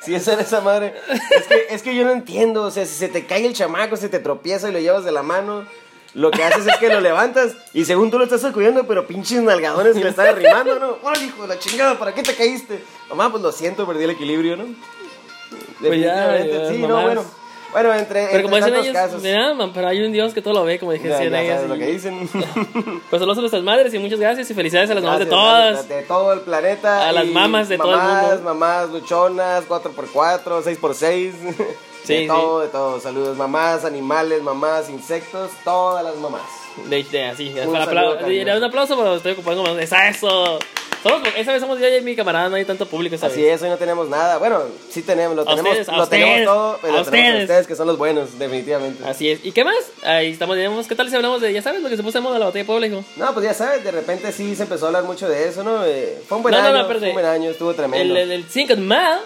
Sí, 0.00 0.14
esa 0.14 0.32
era 0.32 0.42
esa 0.42 0.60
madre. 0.62 0.94
Es 1.36 1.46
que, 1.46 1.66
es 1.70 1.82
que 1.82 1.94
yo 1.94 2.04
no 2.04 2.10
entiendo. 2.10 2.62
O 2.64 2.70
sea, 2.70 2.86
si 2.86 2.94
se 2.94 3.08
te 3.08 3.26
cae 3.26 3.44
el 3.46 3.52
chamaco, 3.52 3.96
se 3.96 4.08
te 4.08 4.18
tropieza 4.18 4.68
y 4.68 4.72
lo 4.72 4.78
llevas 4.80 5.04
de 5.04 5.12
la 5.12 5.22
mano, 5.22 5.66
lo 6.14 6.30
que 6.30 6.42
haces 6.42 6.66
es 6.66 6.76
que 6.78 6.88
lo 6.88 7.00
levantas 7.00 7.52
y 7.72 7.84
según 7.84 8.10
tú 8.10 8.18
lo 8.18 8.24
estás 8.24 8.40
sacudiendo, 8.40 8.86
pero 8.86 9.06
pinches 9.06 9.42
nalgadones 9.42 9.94
que 9.96 10.02
le 10.04 10.10
están 10.10 10.26
arrimando, 10.28 10.78
¿no? 10.78 10.96
¡Ay, 11.08 11.24
hijo 11.26 11.42
de 11.42 11.48
la 11.48 11.58
chingada! 11.58 11.98
¿Para 11.98 12.12
qué 12.14 12.22
te 12.22 12.34
caíste? 12.34 12.82
Mamá, 13.08 13.30
pues 13.30 13.42
lo 13.42 13.52
siento, 13.52 13.86
perdí 13.86 14.04
el 14.04 14.10
equilibrio, 14.10 14.56
¿no? 14.56 14.64
Pues 14.64 16.00
ya, 16.00 16.26
Definitivamente, 16.26 16.52
ya, 16.64 16.68
sí, 16.70 16.78
no, 16.78 16.88
mamás. 16.88 17.04
bueno. 17.04 17.24
Bueno, 17.72 17.94
entre, 17.94 18.26
Pero 18.32 18.42
como 18.42 18.56
entre 18.56 18.72
dicen 18.72 18.72
tantos 18.72 18.84
ellos, 18.86 18.96
casos. 18.96 19.22
mira, 19.22 19.54
man, 19.54 19.70
pero 19.72 19.86
hay 19.86 20.02
un 20.02 20.10
Dios 20.10 20.34
que 20.34 20.42
todo 20.42 20.54
lo 20.54 20.64
ve, 20.64 20.80
como 20.80 20.90
dije, 20.90 21.08
Ya, 21.08 21.22
ya 21.22 21.40
ellas, 21.40 21.68
lo 21.68 21.76
que 21.78 21.86
dicen. 21.86 22.28
Pues 23.10 23.20
saludos 23.20 23.38
a 23.38 23.40
nuestras 23.42 23.62
madres 23.62 23.94
y 23.94 24.00
muchas 24.00 24.18
gracias 24.18 24.50
y 24.50 24.54
felicidades 24.54 24.90
a 24.90 24.94
las 24.94 25.04
mamás 25.04 25.20
de 25.20 25.26
Gracias, 25.26 25.40
todas. 25.86 25.88
De 25.88 26.02
todo 26.02 26.32
el 26.32 26.40
planeta. 26.40 27.08
A 27.08 27.12
las 27.12 27.26
y 27.26 27.30
mamas 27.30 27.68
de 27.68 27.78
todo 27.78 27.92
el 27.92 27.98
mamás, 27.98 28.26
mundo. 28.26 28.42
Mamás 28.42 28.90
luchonas, 28.90 29.68
4x4, 29.68 30.42
6x6. 30.64 31.32
Sí, 32.04 32.14
de 32.14 32.20
sí. 32.22 32.26
todo, 32.26 32.60
de 32.60 32.68
todo. 32.68 33.00
Saludos, 33.00 33.36
mamás, 33.36 33.84
animales, 33.84 34.42
mamás, 34.42 34.88
insectos, 34.90 35.50
todas 35.64 36.04
las 36.04 36.16
mamás. 36.16 36.42
De, 36.88 37.02
de 37.02 37.24
así, 37.26 37.48
Un 37.66 37.72
para 37.72 37.84
saludo, 37.84 38.00
apla- 38.12 38.20
cariño. 38.20 38.38
diría 38.38 38.56
un 38.56 38.64
aplauso, 38.64 38.96
pero 38.96 39.16
estoy 39.16 39.32
ocupando 39.32 39.62
más. 39.62 39.76
¡Es 39.78 39.92
eso! 40.16 40.58
Somos, 41.02 41.22
esa 41.34 41.52
vez 41.52 41.62
somos 41.62 41.80
yo 41.80 41.88
y 41.88 42.00
mi 42.02 42.14
camarada, 42.14 42.50
no 42.50 42.56
hay 42.56 42.64
tanto 42.66 42.84
público 42.84 43.16
Así 43.22 43.42
es, 43.42 43.62
hoy 43.62 43.70
no 43.70 43.78
tenemos 43.78 44.10
nada. 44.10 44.36
Bueno, 44.36 44.60
sí 44.90 45.00
tenemos, 45.00 45.34
lo 45.34 45.42
A 45.42 45.46
tenemos, 45.46 45.70
ustedes, 45.70 45.88
lo 45.88 46.06
tenemos 46.06 46.30
ustedes, 46.30 46.46
todo, 46.46 46.78
pero 46.82 46.98
a 46.98 47.04
tenemos 47.04 47.06
a 47.06 47.10
ustedes. 47.10 47.42
ustedes 47.44 47.66
que 47.66 47.74
son 47.76 47.86
los 47.86 47.96
buenos, 47.96 48.38
definitivamente. 48.38 49.02
Así 49.08 49.30
es. 49.30 49.42
¿Y 49.42 49.52
qué 49.52 49.64
más? 49.64 49.76
Ahí 50.04 50.30
estamos, 50.32 50.56
digamos, 50.56 50.86
¿qué 50.86 50.94
tal 50.94 51.08
si 51.08 51.16
hablamos 51.16 51.40
de, 51.40 51.54
ya 51.54 51.62
sabes, 51.62 51.80
lo 51.82 51.88
que 51.88 51.96
se 51.96 52.02
puso 52.02 52.18
de 52.18 52.22
moda 52.22 52.38
la 52.38 52.44
batalla 52.46 52.62
de 52.64 52.66
Puebla, 52.66 52.86
hijo? 52.86 53.02
No, 53.16 53.32
pues 53.32 53.44
ya 53.46 53.54
sabes, 53.54 53.82
de 53.82 53.90
repente 53.92 54.30
sí 54.30 54.54
se 54.54 54.64
empezó 54.64 54.84
a 54.84 54.88
hablar 54.88 55.04
mucho 55.04 55.26
de 55.26 55.48
eso, 55.48 55.64
¿no? 55.64 55.84
Eh, 55.86 56.22
fue 56.28 56.36
un 56.36 56.42
buen 56.42 56.54
No, 56.54 56.60
no, 56.60 56.66
año, 56.66 56.74
no, 56.74 56.80
espérate. 56.82 57.00
fue 57.00 57.08
un 57.08 57.14
buen 57.14 57.26
año, 57.26 57.50
estuvo 57.50 57.72
tremendo. 57.72 58.14
El, 58.14 58.20
el, 58.20 58.32
el 58.32 58.44
5 58.44 58.74
de 58.76 58.80
mayo. 58.82 59.20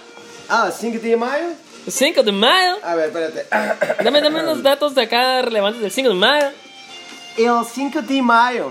Ah, 0.48 0.70
¿Cinco 0.70 0.98
de 1.02 1.16
mayo? 1.16 1.46
5 1.86 2.22
de 2.22 2.32
mayo. 2.32 2.76
A 2.82 2.94
ver, 2.94 3.06
espérate. 3.06 3.46
Dame, 4.04 4.20
dame 4.20 4.40
unos 4.42 4.62
datos 4.62 4.94
de 4.94 5.02
acá 5.02 5.42
relevantes 5.42 5.82
del 5.82 5.90
5 5.90 6.08
de 6.08 6.14
mayo. 6.14 6.46
El 7.36 7.64
5 7.64 8.02
de 8.02 8.22
mayo. 8.22 8.70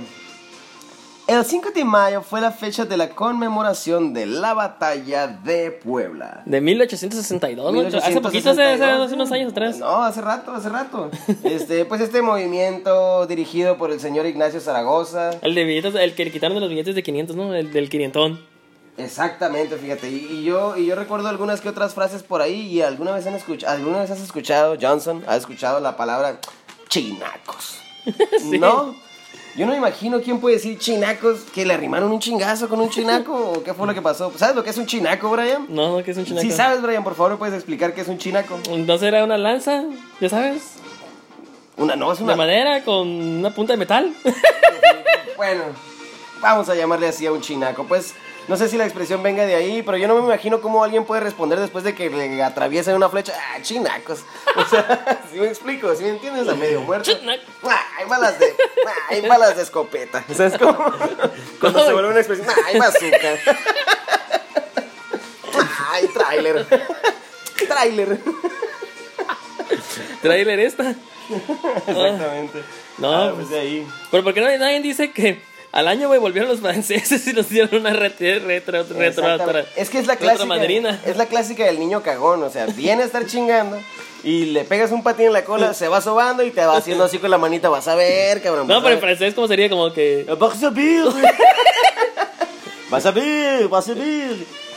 El 1.25 1.45
5 1.45 1.71
de 1.71 1.85
mayo 1.85 2.21
fue 2.21 2.41
la 2.41 2.51
fecha 2.51 2.83
de 2.83 2.97
la 2.97 3.09
conmemoración 3.09 4.13
de 4.13 4.25
la 4.25 4.53
batalla 4.53 5.27
de 5.27 5.71
Puebla. 5.71 6.41
De 6.45 6.59
1862, 6.59 7.73
¿no? 7.73 7.97
Hace 7.97 8.19
poquito, 8.19 8.49
hace, 8.49 8.61
hace, 8.61 8.83
hace 8.83 9.13
unos 9.15 9.31
años 9.31 9.53
atrás. 9.53 9.77
No, 9.77 10.03
hace 10.03 10.19
rato, 10.19 10.51
hace 10.51 10.67
rato. 10.67 11.09
Este, 11.43 11.85
pues 11.85 12.01
este 12.01 12.21
movimiento 12.21 13.25
dirigido 13.25 13.77
por 13.77 13.91
el 13.91 14.01
señor 14.01 14.25
Ignacio 14.25 14.59
Zaragoza. 14.59 15.31
El 15.41 15.55
de 15.55 15.63
billetes, 15.63 15.95
el 15.95 16.13
que 16.13 16.25
le 16.25 16.31
quitaron 16.31 16.55
de 16.55 16.61
los 16.61 16.69
billetes 16.69 16.93
de 16.93 17.03
500, 17.03 17.35
¿no? 17.37 17.55
El 17.55 17.71
del 17.71 17.89
500. 17.89 18.52
Exactamente, 18.97 19.75
fíjate. 19.77 20.09
Y, 20.09 20.27
y 20.31 20.43
yo, 20.43 20.77
y 20.77 20.85
yo 20.85 20.95
recuerdo 20.95 21.27
algunas 21.27 21.61
que 21.61 21.69
otras 21.69 21.93
frases 21.93 22.21
por 22.23 22.41
ahí. 22.41 22.61
Y 22.67 22.81
alguna 22.81 23.11
vez, 23.11 23.25
han 23.25 23.35
escuch- 23.39 23.65
alguna 23.65 23.99
vez 24.01 24.11
has 24.11 24.21
escuchado, 24.21 24.75
Johnson, 24.79 25.23
has 25.27 25.37
escuchado 25.37 25.79
la 25.79 25.97
palabra 25.97 26.39
chinacos. 26.89 27.79
¿No? 28.43 28.95
Yo 29.55 29.67
no 29.67 29.71
me 29.73 29.77
imagino 29.77 30.19
quién 30.19 30.39
puede 30.39 30.55
decir 30.55 30.79
chinacos 30.79 31.41
que 31.53 31.63
le 31.63 31.73
arrimaron 31.75 32.11
un 32.11 32.19
chingazo 32.19 32.67
con 32.67 32.81
un 32.81 32.89
chinaco 32.89 33.33
o 33.35 33.63
qué 33.63 33.73
fue 33.75 33.85
lo 33.85 33.93
que 33.93 34.01
pasó. 34.01 34.31
¿Sabes 34.35 34.55
lo 34.55 34.63
que 34.63 34.71
es 34.71 34.77
un 34.77 34.87
chinaco, 34.87 35.29
Brian? 35.29 35.67
No, 35.69 35.97
no, 35.97 36.03
que 36.03 36.09
es 36.11 36.17
un 36.17 36.25
chinaco. 36.25 36.41
Si 36.41 36.51
sabes, 36.51 36.81
Brian, 36.81 37.03
por 37.03 37.13
favor, 37.13 37.33
¿me 37.33 37.37
puedes 37.37 37.53
explicar 37.53 37.93
qué 37.93 38.01
es 38.01 38.07
un 38.07 38.17
chinaco? 38.17 38.59
Entonces 38.69 39.07
era 39.07 39.23
una 39.23 39.37
lanza, 39.37 39.83
ya 40.19 40.27
sabes, 40.29 40.63
Una, 41.77 41.95
no, 41.95 42.11
es 42.11 42.17
de 42.17 42.23
una... 42.23 42.35
madera 42.35 42.83
con 42.83 43.07
una 43.07 43.53
punta 43.53 43.73
de 43.73 43.77
metal. 43.77 44.13
Bueno, 45.37 45.63
vamos 46.41 46.69
a 46.69 46.75
llamarle 46.75 47.07
así 47.07 47.25
a 47.25 47.31
un 47.31 47.41
chinaco. 47.41 47.83
Pues 47.85 48.13
no 48.47 48.57
sé 48.57 48.67
si 48.67 48.77
la 48.77 48.83
expresión 48.85 49.23
venga 49.23 49.45
de 49.45 49.55
ahí, 49.55 49.81
pero 49.83 49.97
yo 49.97 50.07
no 50.07 50.15
me 50.15 50.21
imagino 50.25 50.59
cómo 50.61 50.83
alguien 50.83 51.05
puede 51.05 51.21
responder 51.21 51.59
después 51.59 51.83
de 51.83 51.95
que 51.95 52.09
le 52.09 52.43
atraviesen 52.43 52.95
una 52.95 53.09
flecha. 53.09 53.33
Ah, 53.37 53.61
chinacos. 53.61 54.23
O 54.55 54.65
sea, 54.65 55.21
si 55.31 55.39
me 55.39 55.47
explico, 55.47 55.95
si 55.95 56.03
me 56.03 56.09
entiendes, 56.09 56.47
a 56.47 56.55
medio 56.55 56.81
muerto. 56.81 57.11
Ah, 57.63 57.81
hay 57.97 58.05
balas 58.07 58.37
de, 58.39 58.47
ah, 58.87 58.91
hay 59.09 59.21
balas 59.21 59.55
de 59.55 59.63
escopeta. 59.63 60.23
¿Sabes 60.35 60.57
cómo? 60.57 60.73
Cuando 61.59 61.85
se 61.85 61.93
vuelve 61.93 62.09
una 62.09 62.19
expresión, 62.19 62.47
ah, 62.49 62.61
hay 62.67 62.79
bazooka. 62.79 63.29
Ah, 65.55 65.89
hay 65.93 66.07
tráiler. 66.07 66.67
Tráiler. 67.67 68.19
Trailer 70.21 70.59
esta. 70.59 70.89
Exactamente. 71.87 72.63
No, 72.97 73.13
Ah, 73.13 73.31
pues- 73.35 73.49
de 73.49 73.59
ahí. 73.59 73.87
Pero 74.11 74.23
¿por 74.23 74.33
qué 74.33 74.41
nadie, 74.41 74.57
nadie 74.57 74.81
dice 74.81 75.11
que 75.11 75.41
al 75.73 75.87
año, 75.87 76.07
güey, 76.07 76.19
volvieron 76.19 76.49
los 76.49 76.59
franceses 76.61 77.27
y 77.27 77.33
nos 77.33 77.49
dieron 77.49 77.81
una 77.81 77.91
retro, 77.93 78.27
retro, 78.45 78.85
retro. 78.95 79.63
Es 79.75 79.89
que 79.89 79.97
es 79.97 80.05
la 80.05 80.17
clásica. 80.17 80.45
madrina. 80.45 81.01
Es 81.03 81.17
la 81.17 81.25
clásica 81.25 81.65
del 81.65 81.79
niño 81.79 82.03
cagón. 82.03 82.43
O 82.43 82.49
sea, 82.51 82.67
viene 82.67 83.01
a 83.01 83.05
estar 83.07 83.25
chingando 83.25 83.81
y 84.23 84.45
le 84.45 84.65
pegas 84.65 84.91
un 84.91 85.01
patín 85.01 85.25
en 85.25 85.33
la 85.33 85.43
cola, 85.43 85.73
se 85.73 85.87
va 85.87 85.99
sobando 85.99 86.43
y 86.43 86.51
te 86.51 86.63
va 86.63 86.77
haciendo 86.77 87.03
así 87.03 87.17
con 87.17 87.31
la 87.31 87.39
manita. 87.39 87.69
Vas 87.69 87.87
a 87.87 87.95
ver, 87.95 88.39
cabrón. 88.43 88.67
No, 88.67 88.83
pero 88.83 88.93
en 88.93 89.01
francés, 89.01 89.33
¿cómo 89.33 89.47
sería? 89.47 89.67
Como 89.67 89.91
que. 89.91 90.25
Vas 90.39 90.63
a 90.63 90.69
ver. 90.69 91.05
Vas 92.91 93.05
a 93.07 93.11
ver, 93.11 93.67
vas 93.67 93.89
a 93.89 93.93
ver. 93.95 94.35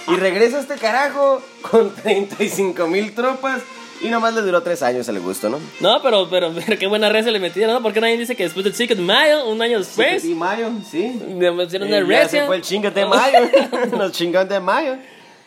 Y 0.09 0.17
regresa 0.17 0.61
este 0.61 0.77
carajo 0.77 1.43
con 1.71 1.95
35 1.95 2.87
mil 2.87 3.15
tropas 3.15 3.61
y 4.03 4.09
nomás 4.09 4.35
le 4.35 4.43
duró 4.43 4.63
tres 4.63 4.83
años 4.83 5.09
el 5.09 5.21
gusto, 5.21 5.49
¿no? 5.49 5.59
No, 5.81 6.01
pero, 6.03 6.29
pero, 6.29 6.53
pero 6.67 6.79
qué 6.79 6.87
buena 6.87 7.09
recia 7.09 7.31
le 7.33 7.39
metieron, 7.41 7.75
¿no? 7.75 7.83
Porque 7.83 8.01
nadie 8.01 8.17
dice 8.17 8.35
que 8.37 8.45
después 8.45 8.65
del 8.65 8.75
5 8.75 8.95
de 8.95 9.03
mayo, 9.03 9.47
un 9.49 9.61
año 9.63 9.79
después, 9.79 10.23
Sí, 10.23 10.35
mayo, 10.35 10.71
sí. 10.91 11.21
le 11.39 11.51
metieron 11.53 11.89
una 11.89 11.99
Y 12.01 12.09
ya 12.09 12.29
se 12.29 12.45
fue 12.47 12.57
el 12.57 12.63
chingo 12.63 12.91
de 12.91 13.05
mayo. 13.07 13.39
Los 13.99 14.13
chingón 14.13 14.49
de 14.49 14.61
mayo. 14.61 14.97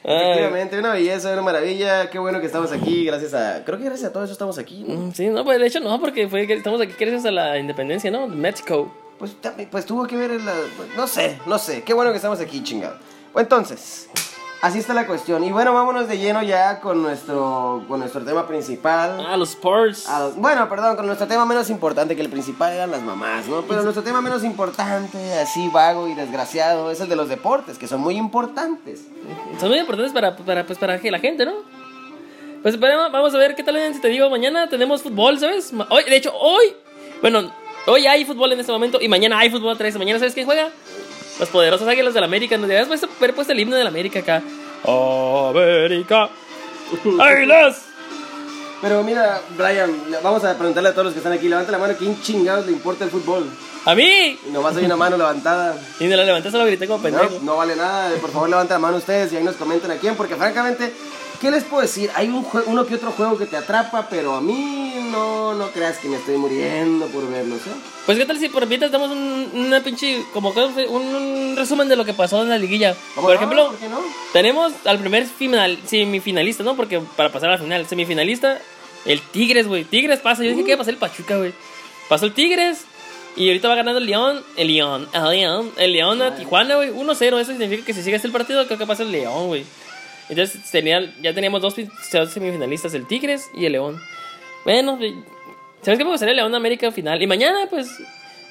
Ay. 0.01 0.15
Efectivamente, 0.31 0.79
una 0.79 0.93
belleza, 0.93 1.33
una 1.33 1.41
maravilla. 1.41 2.09
Qué 2.09 2.17
bueno 2.19 2.39
que 2.39 2.45
estamos 2.45 2.71
aquí. 2.71 3.03
Gracias 3.05 3.33
a. 3.33 3.63
Creo 3.65 3.77
que 3.77 3.83
gracias 3.85 4.09
a 4.09 4.13
todo 4.13 4.23
eso 4.23 4.31
estamos 4.33 4.57
aquí. 4.57 4.85
¿no? 4.87 4.95
Mm, 4.95 5.13
Sí, 5.13 5.27
no, 5.27 5.43
pues 5.43 5.59
de 5.59 5.67
hecho 5.67 5.81
no, 5.81 5.99
porque 5.99 6.27
fue 6.29 6.47
que 6.47 6.53
estamos 6.53 6.79
aquí 6.79 6.93
gracias 6.97 7.25
a 7.25 7.31
la 7.31 7.57
independencia, 7.59 8.09
¿no? 8.09 8.25
México. 8.27 8.91
Pues, 9.19 9.35
pues 9.69 9.85
tuvo 9.85 10.07
que 10.07 10.15
ver. 10.15 10.31
en 10.31 10.45
la- 10.45 10.53
no 10.95 11.05
sé, 11.05 11.37
no 11.45 11.59
sé. 11.59 11.83
Qué 11.83 11.93
bueno 11.93 12.11
que 12.11 12.15
estamos 12.15 12.39
aquí, 12.39 12.63
chingado. 12.63 12.95
Pues 13.33 13.43
entonces, 13.43 14.09
Así 14.61 14.79
está 14.79 14.93
la 14.93 15.07
cuestión. 15.07 15.41
Y 15.45 15.51
bueno, 15.53 15.73
vámonos 15.73 16.09
de 16.09 16.17
lleno 16.17 16.43
ya 16.43 16.81
con 16.81 17.01
nuestro, 17.01 17.85
con 17.87 18.01
nuestro 18.01 18.21
tema 18.25 18.45
principal. 18.45 19.25
Ah, 19.25 19.37
los 19.37 19.51
sports. 19.51 20.07
A 20.09 20.19
los- 20.19 20.35
bueno, 20.35 20.67
perdón, 20.67 20.97
con 20.97 21.05
nuestro 21.05 21.27
tema 21.27 21.45
menos 21.45 21.69
importante, 21.69 22.13
que 22.13 22.21
el 22.21 22.29
principal 22.29 22.73
eran 22.73 22.91
las 22.91 23.01
mamás, 23.01 23.47
¿no? 23.47 23.61
Pero 23.61 23.83
nuestro 23.83 24.03
tema 24.03 24.19
menos 24.19 24.43
importante, 24.43 25.33
así 25.39 25.69
vago 25.69 26.09
y 26.09 26.13
desgraciado, 26.13 26.91
es 26.91 26.99
el 26.99 27.07
de 27.07 27.15
los 27.15 27.29
deportes, 27.29 27.77
que 27.77 27.87
son 27.87 28.01
muy 28.01 28.17
importantes. 28.17 29.05
Son 29.61 29.69
muy 29.69 29.79
importantes 29.79 30.11
para, 30.11 30.35
para, 30.35 30.65
pues, 30.65 30.77
para 30.77 30.97
la 31.01 31.19
gente, 31.19 31.45
¿no? 31.45 31.53
Pues 32.61 32.73
esperemos, 32.73 33.09
vamos 33.13 33.33
a 33.33 33.37
ver 33.37 33.55
qué 33.55 33.63
tal 33.63 33.77
si 33.93 34.01
te 34.01 34.09
digo, 34.09 34.29
mañana 34.29 34.67
tenemos 34.67 35.01
fútbol, 35.01 35.39
¿sabes? 35.39 35.71
Hoy, 35.89 36.03
de 36.03 36.15
hecho, 36.17 36.33
hoy, 36.37 36.75
bueno, 37.21 37.49
hoy 37.87 38.05
hay 38.07 38.25
fútbol 38.25 38.51
en 38.51 38.59
este 38.59 38.73
momento 38.73 38.97
y 38.99 39.07
mañana 39.07 39.39
hay 39.39 39.49
fútbol 39.49 39.69
otra 39.69 39.85
vez. 39.85 39.97
Mañana, 39.97 40.19
¿sabes 40.19 40.33
quién 40.33 40.45
juega? 40.45 40.69
Los 41.39 41.49
poderosos 41.49 41.87
águilas 41.87 42.13
del 42.13 42.23
América. 42.23 42.57
Nos 42.57 42.67
debías 42.67 42.87
puesto- 42.87 43.09
haber 43.17 43.33
puesto 43.33 43.53
el 43.53 43.59
himno 43.59 43.75
del 43.75 43.87
América 43.87 44.19
acá. 44.19 44.43
América. 44.85 46.29
Águilas. 47.19 47.83
Pero 48.81 49.03
mira, 49.03 49.41
Brian, 49.57 49.93
vamos 50.23 50.43
a 50.45 50.57
preguntarle 50.57 50.89
a 50.89 50.91
todos 50.93 51.05
los 51.05 51.13
que 51.13 51.19
están 51.19 51.33
aquí, 51.33 51.49
levanta 51.49 51.69
la 51.71 51.77
mano, 51.79 51.95
¿quién 51.99 52.19
chingados 52.21 52.65
le 52.65 52.71
importa 52.71 53.03
el 53.03 53.09
fútbol? 53.11 53.45
A 53.83 53.93
mí. 53.93 54.39
Y 54.47 54.51
nomás 54.51 54.75
hay 54.77 54.85
una 54.85 54.95
mano 54.95 55.17
levantada. 55.17 55.75
Y 55.99 56.05
me 56.05 56.15
la 56.15 56.23
levanté, 56.23 56.49
solo 56.49 56.65
grité 56.65 56.87
como 56.87 57.03
pendejo. 57.03 57.29
No, 57.39 57.39
no 57.41 57.57
vale 57.57 57.75
nada, 57.75 58.09
por 58.21 58.31
favor 58.31 58.49
levanten 58.49 58.75
la 58.75 58.79
mano 58.79 58.97
ustedes 58.97 59.33
y 59.33 59.37
ahí 59.37 59.43
nos 59.43 59.57
comenten 59.57 59.91
a 59.91 59.95
quién, 59.95 60.15
porque 60.15 60.35
francamente, 60.37 60.93
¿qué 61.41 61.51
les 61.51 61.63
puedo 61.63 61.81
decir? 61.81 62.09
Hay 62.15 62.27
un 62.29 62.43
jue- 62.45 62.63
uno 62.65 62.85
que 62.85 62.95
otro 62.95 63.11
juego 63.11 63.37
que 63.37 63.45
te 63.45 63.57
atrapa, 63.57 64.07
pero 64.09 64.35
a 64.35 64.41
mí 64.41 64.93
no, 65.11 65.53
no 65.55 65.69
creas 65.71 65.97
que 65.97 66.07
me 66.07 66.17
estoy 66.17 66.37
muriendo 66.37 67.07
por 67.07 67.29
verlos, 67.29 67.59
¿eh? 67.59 67.71
Pues 68.05 68.17
qué 68.17 68.25
tal 68.25 68.39
si 68.39 68.49
por 68.49 68.65
mientras 68.67 68.91
damos 68.91 69.11
un, 69.11 69.49
una 69.53 69.81
pinche, 69.81 70.23
como 70.33 70.53
que 70.53 70.61
un, 70.61 70.95
un 71.15 71.55
resumen 71.55 71.87
de 71.87 71.95
lo 71.95 72.05
que 72.05 72.13
pasó 72.13 72.41
en 72.41 72.49
la 72.49 72.57
liguilla. 72.57 72.95
¿Cómo 73.15 73.27
Por 73.27 73.35
no? 73.35 73.41
ejemplo, 73.41 73.67
¿Por 73.67 73.77
qué 73.77 73.87
no? 73.89 73.99
tenemos 74.33 74.73
al 74.85 74.99
primer 74.99 75.25
final, 75.25 75.77
semifinalista, 75.85 76.63
¿no? 76.63 76.75
Porque 76.75 76.99
para 77.15 77.31
pasar 77.31 77.49
a 77.49 77.53
la 77.53 77.57
final, 77.59 77.85
semifinalista, 77.87 78.59
el 79.05 79.21
Tigres, 79.21 79.67
güey. 79.67 79.83
Tigres 79.85 80.19
pasa, 80.19 80.43
yo 80.43 80.49
dije 80.49 80.63
que 80.63 80.71
iba 80.71 80.75
a 80.75 80.79
pasar 80.79 80.93
el 80.93 80.99
Pachuca, 80.99 81.37
güey. 81.37 81.53
Pasó 82.09 82.25
el 82.25 82.33
Tigres 82.33 82.79
y 83.35 83.47
ahorita 83.47 83.67
va 83.69 83.75
ganando 83.75 83.99
el 83.99 84.05
León, 84.07 84.43
el 84.57 84.67
León, 84.73 85.07
el 85.13 85.29
León, 85.29 85.71
el 85.77 85.93
León 85.93 86.21
a 86.21 86.35
Tijuana, 86.35 86.75
güey. 86.75 86.89
1-0, 86.91 87.39
eso 87.39 87.51
significa 87.51 87.85
que 87.85 87.93
si 87.93 88.01
sigue 88.03 88.15
este 88.15 88.27
el 88.27 88.33
partido, 88.33 88.65
creo 88.65 88.77
que 88.79 88.85
pasa 88.87 89.03
el 89.03 89.11
León, 89.11 89.47
güey. 89.47 89.63
Entonces 90.29 90.61
tenía, 90.71 91.01
ya 91.21 91.33
teníamos 91.33 91.61
dos 91.61 91.75
fi- 91.75 91.89
dos 92.13 92.31
semifinalistas, 92.31 92.93
el 92.93 93.07
Tigres 93.07 93.49
y 93.53 93.65
el 93.65 93.71
León. 93.73 93.99
Bueno, 94.63 94.97
¿sabes 95.81 95.97
qué 95.97 96.03
me 96.05 96.11
gustaría 96.11 96.31
el 96.31 96.37
León 96.37 96.53
América 96.55 96.91
final? 96.91 97.21
Y 97.21 97.27
mañana, 97.27 97.59
pues, 97.69 97.89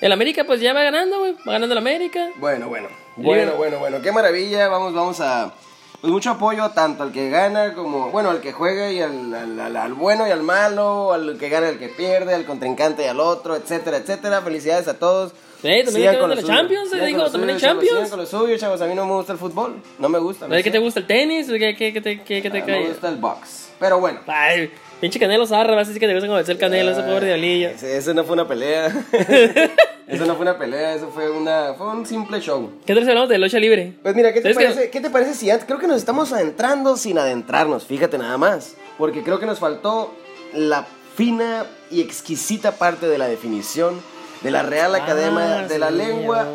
el 0.01 0.11
América, 0.13 0.45
pues 0.45 0.61
ya 0.61 0.73
va 0.73 0.83
ganando, 0.83 1.19
güey. 1.21 1.35
Va 1.47 1.53
ganando 1.53 1.73
el 1.75 1.79
América. 1.79 2.31
Bueno, 2.37 2.69
bueno, 2.69 2.89
bueno, 3.17 3.53
bueno, 3.57 3.79
bueno, 3.79 4.03
qué 4.03 4.13
maravilla, 4.13 4.69
vamos, 4.69 4.93
vamos 4.95 5.21
a... 5.21 5.53
Pues 6.01 6.13
mucho 6.13 6.31
apoyo 6.31 6.71
tanto 6.71 7.03
al 7.03 7.11
que 7.11 7.29
gana 7.29 7.75
como, 7.75 8.11
bueno, 8.13 8.31
al 8.31 8.41
que 8.41 8.53
juega 8.53 8.89
y 8.93 9.01
al, 9.01 9.35
al- 9.35 9.59
al- 9.59 9.77
al 9.77 9.95
bueno 9.95 10.29
y 10.29 10.31
al 10.31 10.45
malo, 10.45 11.13
al 11.13 11.37
que 11.39 11.49
gana 11.49 11.67
y 11.67 11.71
al 11.71 11.79
que 11.81 11.89
pierde, 11.89 12.35
al 12.37 12.45
contrincante 12.45 13.03
y 13.03 13.07
al 13.07 13.19
otro, 13.19 13.57
etcétera, 13.57 13.97
etcétera. 13.97 14.41
Felicidades 14.43 14.87
a 14.87 14.97
todos. 15.01 15.33
Eh, 15.63 15.83
también 15.85 16.09
hay 16.09 16.17
de 16.17 16.37
la. 16.37 16.43
Champions, 16.43 16.91
también 16.91 17.51
hay 17.51 17.61
Champions. 17.61 18.11
con 18.11 18.21
lo 18.21 18.27
suyo, 18.27 18.57
chavos. 18.57 18.81
A 18.81 18.87
mí 18.87 18.95
no 18.95 19.05
me 19.05 19.15
gusta 19.15 19.33
el 19.33 19.39
fútbol, 19.39 19.83
no 19.99 20.09
me 20.09 20.19
gusta. 20.19 20.47
¿qué 20.63 20.71
te 20.71 20.79
gusta 20.79 21.01
el 21.01 21.07
tenis? 21.07 21.49
¿Qué, 21.49 21.75
qué, 21.77 21.93
qué 21.93 22.01
te, 22.01 22.23
qué, 22.23 22.41
te 22.43 22.59
Ah, 22.59 22.65
cae? 22.65 22.81
Me 22.81 22.89
gusta 22.89 23.09
el 23.09 23.17
box. 23.17 23.71
Pero 23.81 23.99
bueno. 23.99 24.21
Ay, 24.27 24.71
pinche 25.01 25.19
Canelo 25.19 25.47
Zarra, 25.47 25.75
vas 25.75 25.87
a 25.87 25.91
decir 25.91 26.01
que 26.01 26.07
te 26.07 26.15
gusta 26.15 26.29
como 26.29 26.39
el 26.39 26.59
Canelo, 26.59 26.93
ese 26.93 27.03
pobre 27.03 27.27
diablillo. 27.27 27.71
Eso 27.71 28.15
no 28.15 28.25
fue 28.25 28.35
una 28.35 28.47
pelea. 28.47 28.87
eso 30.07 30.27
no 30.27 30.35
fue 30.35 30.43
una 30.43 30.59
pelea, 30.59 30.95
eso 30.95 31.11
fue 31.11 31.29
una 31.29 31.75
fue 31.75 31.89
un 31.89 32.07
simple 32.07 32.41
show. 32.41 32.73
¿Qué 32.87 32.95
tal 32.95 33.03
si 33.03 33.09
hablamos 33.11 33.29
de 33.29 33.39
lucha 33.39 33.59
libre? 33.59 33.95
Pues 34.03 34.15
mira, 34.15 34.33
¿qué 34.33 34.41
te, 34.41 34.55
parece, 34.55 34.91
¿qué 34.91 35.01
te 35.01 35.11
parece 35.11 35.35
si 35.35 35.49
creo 35.67 35.79
que 35.79 35.89
nos 35.89 35.97
estamos 35.97 36.33
adentrando 36.33 36.97
sin 36.97 37.19
adentrarnos, 37.19 37.85
fíjate 37.85 38.17
nada 38.17 38.39
más, 38.39 38.77
porque 38.97 39.25
creo 39.25 39.41
que 39.41 39.47
nos 39.47 39.59
faltó 39.59 40.15
la 40.55 40.87
fina 41.17 41.67
y 41.91 42.01
exquisita 42.01 42.73
parte 42.73 43.09
de 43.09 43.19
la 43.19 43.27
definición 43.27 44.01
de 44.43 44.51
la 44.51 44.63
Real 44.63 44.95
Ah, 44.95 44.99
Academia 44.99 45.67
de 45.69 45.79
la 45.79 45.89
sí, 45.89 45.95
Lengua 45.97 46.47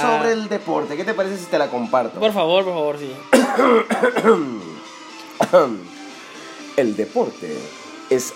sobre 0.00 0.32
el 0.32 0.48
deporte. 0.48 0.96
¿Qué 0.96 1.04
te 1.04 1.14
parece 1.14 1.36
si 1.38 1.44
te 1.46 1.58
la 1.58 1.68
comparto? 1.70 2.18
Por 2.20 2.32
favor, 2.32 2.64
por 2.64 2.74
favor, 2.74 2.98
sí. 2.98 3.12
El 6.76 6.96
deporte 6.96 7.56
es 8.10 8.32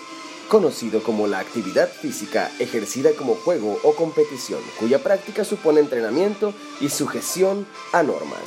conocido 0.49 1.01
como 1.01 1.27
la 1.27 1.39
actividad 1.39 1.89
física 1.89 2.51
ejercida 2.59 3.11
como 3.17 3.35
juego 3.35 3.79
o 3.83 3.95
competición, 3.95 4.59
cuya 4.79 5.01
práctica 5.01 5.45
supone 5.45 5.79
entrenamiento 5.79 6.53
y 6.81 6.89
sujeción 6.89 7.65
a 7.93 8.03
normas. 8.03 8.41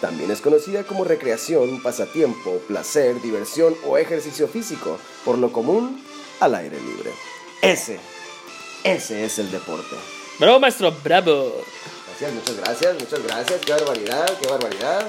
También 0.00 0.30
es 0.30 0.40
conocida 0.40 0.84
como 0.84 1.04
recreación, 1.04 1.82
pasatiempo, 1.82 2.52
placer, 2.68 3.20
diversión 3.20 3.74
o 3.86 3.98
ejercicio 3.98 4.48
físico, 4.48 4.98
por 5.24 5.38
lo 5.38 5.52
común 5.52 6.02
al 6.40 6.54
aire 6.54 6.78
libre. 6.80 7.10
Ese, 7.60 8.00
ese 8.84 9.24
es 9.24 9.38
el 9.38 9.50
deporte. 9.50 9.96
Bravo, 10.38 10.60
maestro, 10.60 10.92
bravo. 11.04 11.52
Gracias, 12.08 12.32
muchas 12.34 12.56
gracias, 12.56 12.94
muchas 13.00 13.22
gracias. 13.24 13.60
Qué 13.64 13.72
barbaridad, 13.72 14.26
qué 14.40 14.48
barbaridad. 14.48 15.06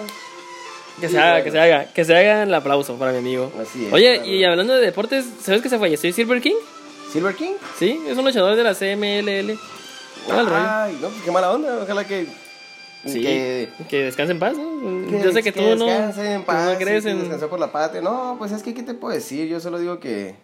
Que 1.00 1.08
Sí, 1.08 1.13
se 1.13 1.20
haga, 1.20 1.32
bueno. 1.32 1.44
que 1.46 1.51
se 1.51 1.60
haga, 1.60 1.86
que 1.94 2.06
se 2.06 2.15
haga 2.15 2.44
el 2.44 2.53
aplauso 2.53 2.96
para 3.00 3.12
mi 3.13 3.18
amigo. 3.20 3.51
Así 3.60 3.88
es, 3.88 3.94
Oye, 3.94 4.15
claro. 4.18 4.30
y 4.32 4.44
hablando 4.44 4.74
de 4.75 4.82
deportes, 4.82 5.25
¿sabes 5.42 5.62
que 5.62 5.70
se 5.70 5.80
falleció 5.80 6.12
Silver 6.13 6.39
King? 6.42 6.56
Silver 7.12 7.36
King. 7.36 7.53
Sí, 7.80 8.00
es 8.08 8.18
un 8.18 8.25
luchador 8.25 8.56
de 8.56 8.63
la 8.63 8.74
CMLL. 8.75 9.58
Ay, 10.30 10.98
no, 11.01 11.10
pues 11.10 11.22
qué 11.24 11.32
mala 11.32 11.51
onda. 11.51 11.80
Ojalá 11.82 12.06
que. 12.06 12.27
Sí, 13.06 13.22
que 13.22 13.70
que, 13.89 14.03
descanse 14.03 14.32
en 14.32 14.39
paz, 14.39 14.56
¿no? 14.58 15.10
Que- 15.10 15.22
Yo 15.22 15.32
sé 15.34 15.44
que, 15.44 15.51
tú 15.51 15.62
no, 15.75 15.86
descanse 15.86 16.34
en 16.36 16.44
paz, 16.46 16.72
no 16.72 16.77
crees 16.80 17.03
sí, 17.03 17.10
que 17.10 17.12
en... 17.12 17.20
descansó 17.20 17.50
por 17.50 17.60
la 17.60 17.72
patria. 17.72 18.01
No, 18.01 18.36
pues 18.39 18.51
es 18.53 18.63
que, 18.63 18.74
¿qué 18.74 18.82
te 18.84 18.94
puedo 18.94 19.13
decir? 19.13 19.48
Yo 19.50 19.60
solo 19.60 19.77
digo 19.80 20.00
que. 20.00 20.36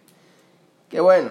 Que 0.90 1.00
bueno. 1.00 1.30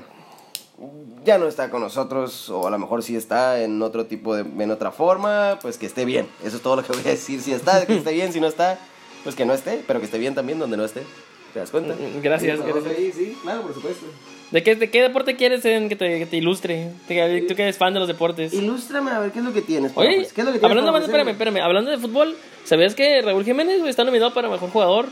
Ya 1.26 1.38
no 1.38 1.48
está 1.48 1.70
con 1.70 1.82
nosotros, 1.82 2.50
o 2.50 2.66
a 2.68 2.70
lo 2.72 2.80
mejor 2.80 3.04
sí 3.04 3.16
está 3.16 3.62
en 3.62 3.82
otro 3.82 4.06
tipo 4.06 4.36
de. 4.36 4.42
en 4.42 4.72
otra 4.72 4.92
forma, 4.92 5.60
pues 5.62 5.78
que 5.78 5.86
esté 5.86 6.06
bien. 6.06 6.28
Eso 6.44 6.58
es 6.58 6.62
todo 6.64 6.78
lo 6.78 6.84
que 6.84 6.94
voy 6.94 7.02
a 7.02 7.10
decir. 7.10 7.42
Si 7.42 7.52
está, 7.52 7.86
que 7.86 7.98
esté 7.98 8.14
bien. 8.14 8.32
Si 8.32 8.40
no 8.40 8.48
está, 8.48 8.80
pues 9.24 9.36
que 9.36 9.46
no 9.46 9.54
esté. 9.54 9.84
Pero 9.86 10.00
que 10.00 10.06
esté 10.06 10.18
bien 10.18 10.34
también 10.36 10.60
donde 10.60 10.78
no 10.78 10.86
esté. 10.86 11.04
¿Te 11.54 11.60
das 11.60 11.72
cuenta? 11.72 11.96
Mm, 11.96 12.22
gracias, 12.22 12.60
Sí, 12.60 12.64
gracias. 12.66 12.96
Sí, 12.98 13.12
sí, 13.12 13.38
claro, 13.42 13.64
por 13.64 13.74
supuesto. 13.74 14.06
¿De 14.52 14.64
qué, 14.64 14.76
¿De 14.76 14.90
qué 14.90 15.02
deporte 15.02 15.36
quieres 15.36 15.66
en 15.66 15.90
que, 15.90 15.96
te, 15.96 16.20
que 16.20 16.26
te 16.26 16.38
ilustre? 16.38 16.92
Te- 17.08 17.42
Tú 17.48 17.56
que 17.56 17.64
eres 17.64 17.78
fan 17.78 17.94
de 17.94 18.00
los 18.00 18.08
deportes. 18.08 18.54
Ilústrame 18.54 19.12
a 19.12 19.20
ver 19.20 19.32
qué 19.32 19.40
es 19.40 19.46
lo 19.46 19.52
que 19.54 19.62
tienes. 19.62 19.92
Oye, 19.96 20.10
Pablo? 20.10 20.28
¿qué 20.34 20.42
es 20.42 20.46
lo 20.48 20.54
que 20.54 20.60
tienes 20.60 20.64
hablando, 20.64 20.92
para 20.92 21.06
espérame, 21.06 21.30
espérame, 21.30 21.58
hablando 21.62 21.92
de 21.92 21.98
fútbol, 21.98 22.36
¿sabías 22.64 22.96
que 22.96 23.22
Raúl 23.22 23.44
Jiménez 23.44 23.84
está 23.86 24.04
nominado 24.04 24.34
para 24.34 24.48
mejor 24.50 24.70
jugador? 24.70 25.08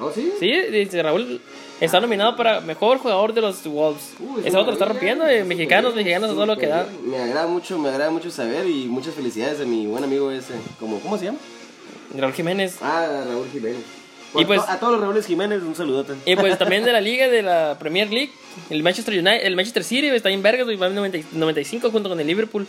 ¿Oh, 0.00 0.10
sí? 0.12 0.32
Sí, 0.40 0.50
dice 0.72 1.02
Raúl 1.02 1.40
está 1.80 2.00
nominado 2.00 2.36
para 2.36 2.60
mejor 2.60 2.98
jugador 2.98 3.32
de 3.34 3.40
los 3.40 3.64
Wolves. 3.64 4.14
Uy, 4.20 4.42
Ese 4.44 4.56
otro 4.56 4.72
está 4.72 4.84
rompiendo, 4.86 5.26
eh, 5.26 5.44
mexicanos, 5.44 5.94
mexicanos, 5.94 6.30
todo 6.30 6.46
lo 6.46 6.56
que 6.56 6.66
da. 6.66 6.86
Me 7.04 7.18
agrada 7.18 7.46
mucho, 7.46 7.78
me 7.78 7.88
agrada 7.88 8.10
mucho 8.10 8.30
saber 8.30 8.66
y 8.66 8.86
muchas 8.86 9.14
felicidades 9.14 9.60
a 9.60 9.64
mi 9.64 9.86
buen 9.86 10.04
amigo 10.04 10.30
ese. 10.30 10.54
¿Cómo, 10.80 11.00
¿Cómo 11.00 11.18
se 11.18 11.26
llama? 11.26 11.38
Raúl 12.16 12.32
Jiménez. 12.32 12.76
Ah, 12.80 13.24
Raúl 13.28 13.48
Jiménez. 13.52 13.82
Y 14.34 14.44
pues- 14.44 14.62
a 14.68 14.78
todos 14.78 14.94
los 14.94 15.02
Raúles 15.02 15.26
Jiménez, 15.26 15.62
un 15.62 15.74
saludote. 15.74 16.14
Y 16.24 16.36
pues 16.36 16.58
también 16.58 16.84
de 16.84 16.92
la 16.92 17.00
liga 17.00 17.28
de 17.28 17.42
la 17.42 17.76
Premier 17.78 18.10
League, 18.10 18.30
el 18.70 18.82
Manchester 18.82 19.14
United, 19.14 19.46
el 19.46 19.56
Manchester 19.56 19.84
City 19.84 20.08
está 20.08 20.30
en 20.30 20.42
vergas, 20.42 20.66
va 20.68 20.86
en 20.86 20.94
90 20.94 21.18
95 21.32 21.90
junto 21.90 22.08
con 22.08 22.20
el 22.20 22.26
Liverpool. 22.26 22.66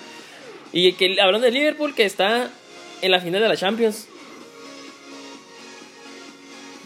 Y 0.73 0.93
que 0.93 1.19
hablando 1.21 1.45
de 1.45 1.51
Liverpool 1.51 1.93
que 1.95 2.05
está 2.05 2.49
en 3.01 3.11
la 3.11 3.19
final 3.19 3.41
de 3.41 3.47
la 3.47 3.57
Champions. 3.57 4.07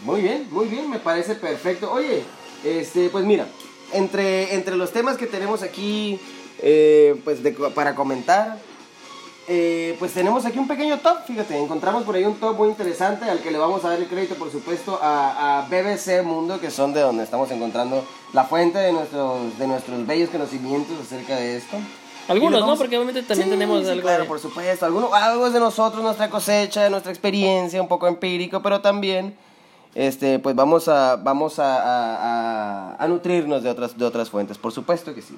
Muy 0.03 0.21
bien, 0.21 0.47
muy 0.51 0.67
bien, 0.67 0.89
me 0.89 0.99
parece 0.99 1.35
perfecto. 1.35 1.91
Oye, 1.91 2.23
este, 2.63 3.09
pues 3.09 3.23
mira, 3.25 3.45
entre, 3.93 4.55
entre 4.55 4.75
los 4.75 4.91
temas 4.91 5.17
que 5.17 5.27
tenemos 5.27 5.61
aquí, 5.61 6.19
eh, 6.59 7.19
pues 7.23 7.43
de- 7.43 7.51
para 7.51 7.93
comentar, 7.95 8.57
eh, 9.47 9.95
pues 9.99 10.13
tenemos 10.13 10.45
aquí 10.45 10.57
un 10.59 10.67
pequeño 10.67 10.99
top, 10.99 11.25
fíjate, 11.27 11.57
encontramos 11.57 12.03
por 12.03 12.15
ahí 12.15 12.23
un 12.23 12.35
top 12.35 12.57
muy 12.57 12.69
interesante 12.69 13.29
al 13.29 13.39
que 13.41 13.51
le 13.51 13.57
vamos 13.57 13.83
a 13.85 13.89
dar 13.89 13.99
el 13.99 14.07
crédito, 14.07 14.35
por 14.35 14.51
supuesto, 14.51 14.97
a, 15.01 15.59
a 15.59 15.67
BBC 15.67 16.23
Mundo, 16.23 16.59
que 16.59 16.71
son 16.71 16.93
de 16.93 17.01
donde 17.01 17.23
estamos 17.23 17.51
encontrando 17.51 18.03
la 18.33 18.43
fuente 18.45 18.79
de 18.79 18.93
nuestros, 18.93 19.57
de 19.59 19.67
nuestros 19.67 20.07
bellos 20.07 20.29
conocimientos 20.29 20.95
acerca 20.99 21.35
de 21.35 21.57
esto. 21.57 21.77
Algunos, 22.27 22.61
¿no? 22.65 22.77
Porque 22.77 22.95
obviamente 22.97 23.23
también 23.23 23.49
Sí, 23.49 23.51
tenemos 23.51 23.83
sí, 23.83 23.89
algo 23.89 24.01
Claro, 24.03 24.23
de- 24.23 24.27
por 24.29 24.39
supuesto. 24.39 24.85
Alguno, 24.85 25.13
algo 25.13 25.47
es 25.47 25.53
de 25.53 25.59
nosotros, 25.59 26.01
nuestra 26.03 26.29
cosecha, 26.29 26.89
nuestra 26.89 27.11
experiencia, 27.11 27.81
un 27.81 27.87
poco 27.87 28.07
empírico, 28.07 28.61
pero 28.61 28.79
también, 28.79 29.35
este, 29.95 30.39
pues 30.39 30.55
vamos 30.55 30.87
a, 30.87 31.15
vamos 31.17 31.59
a, 31.59 31.75
a- 31.81 32.91
a- 32.93 32.95
a 33.03 33.07
nutrirnos 33.07 33.63
de 33.63 33.69
otras, 33.69 33.97
de 33.97 34.05
otras 34.05 34.29
fuentes. 34.29 34.57
Por 34.57 34.71
supuesto 34.71 35.13
que 35.13 35.21
sí. 35.21 35.37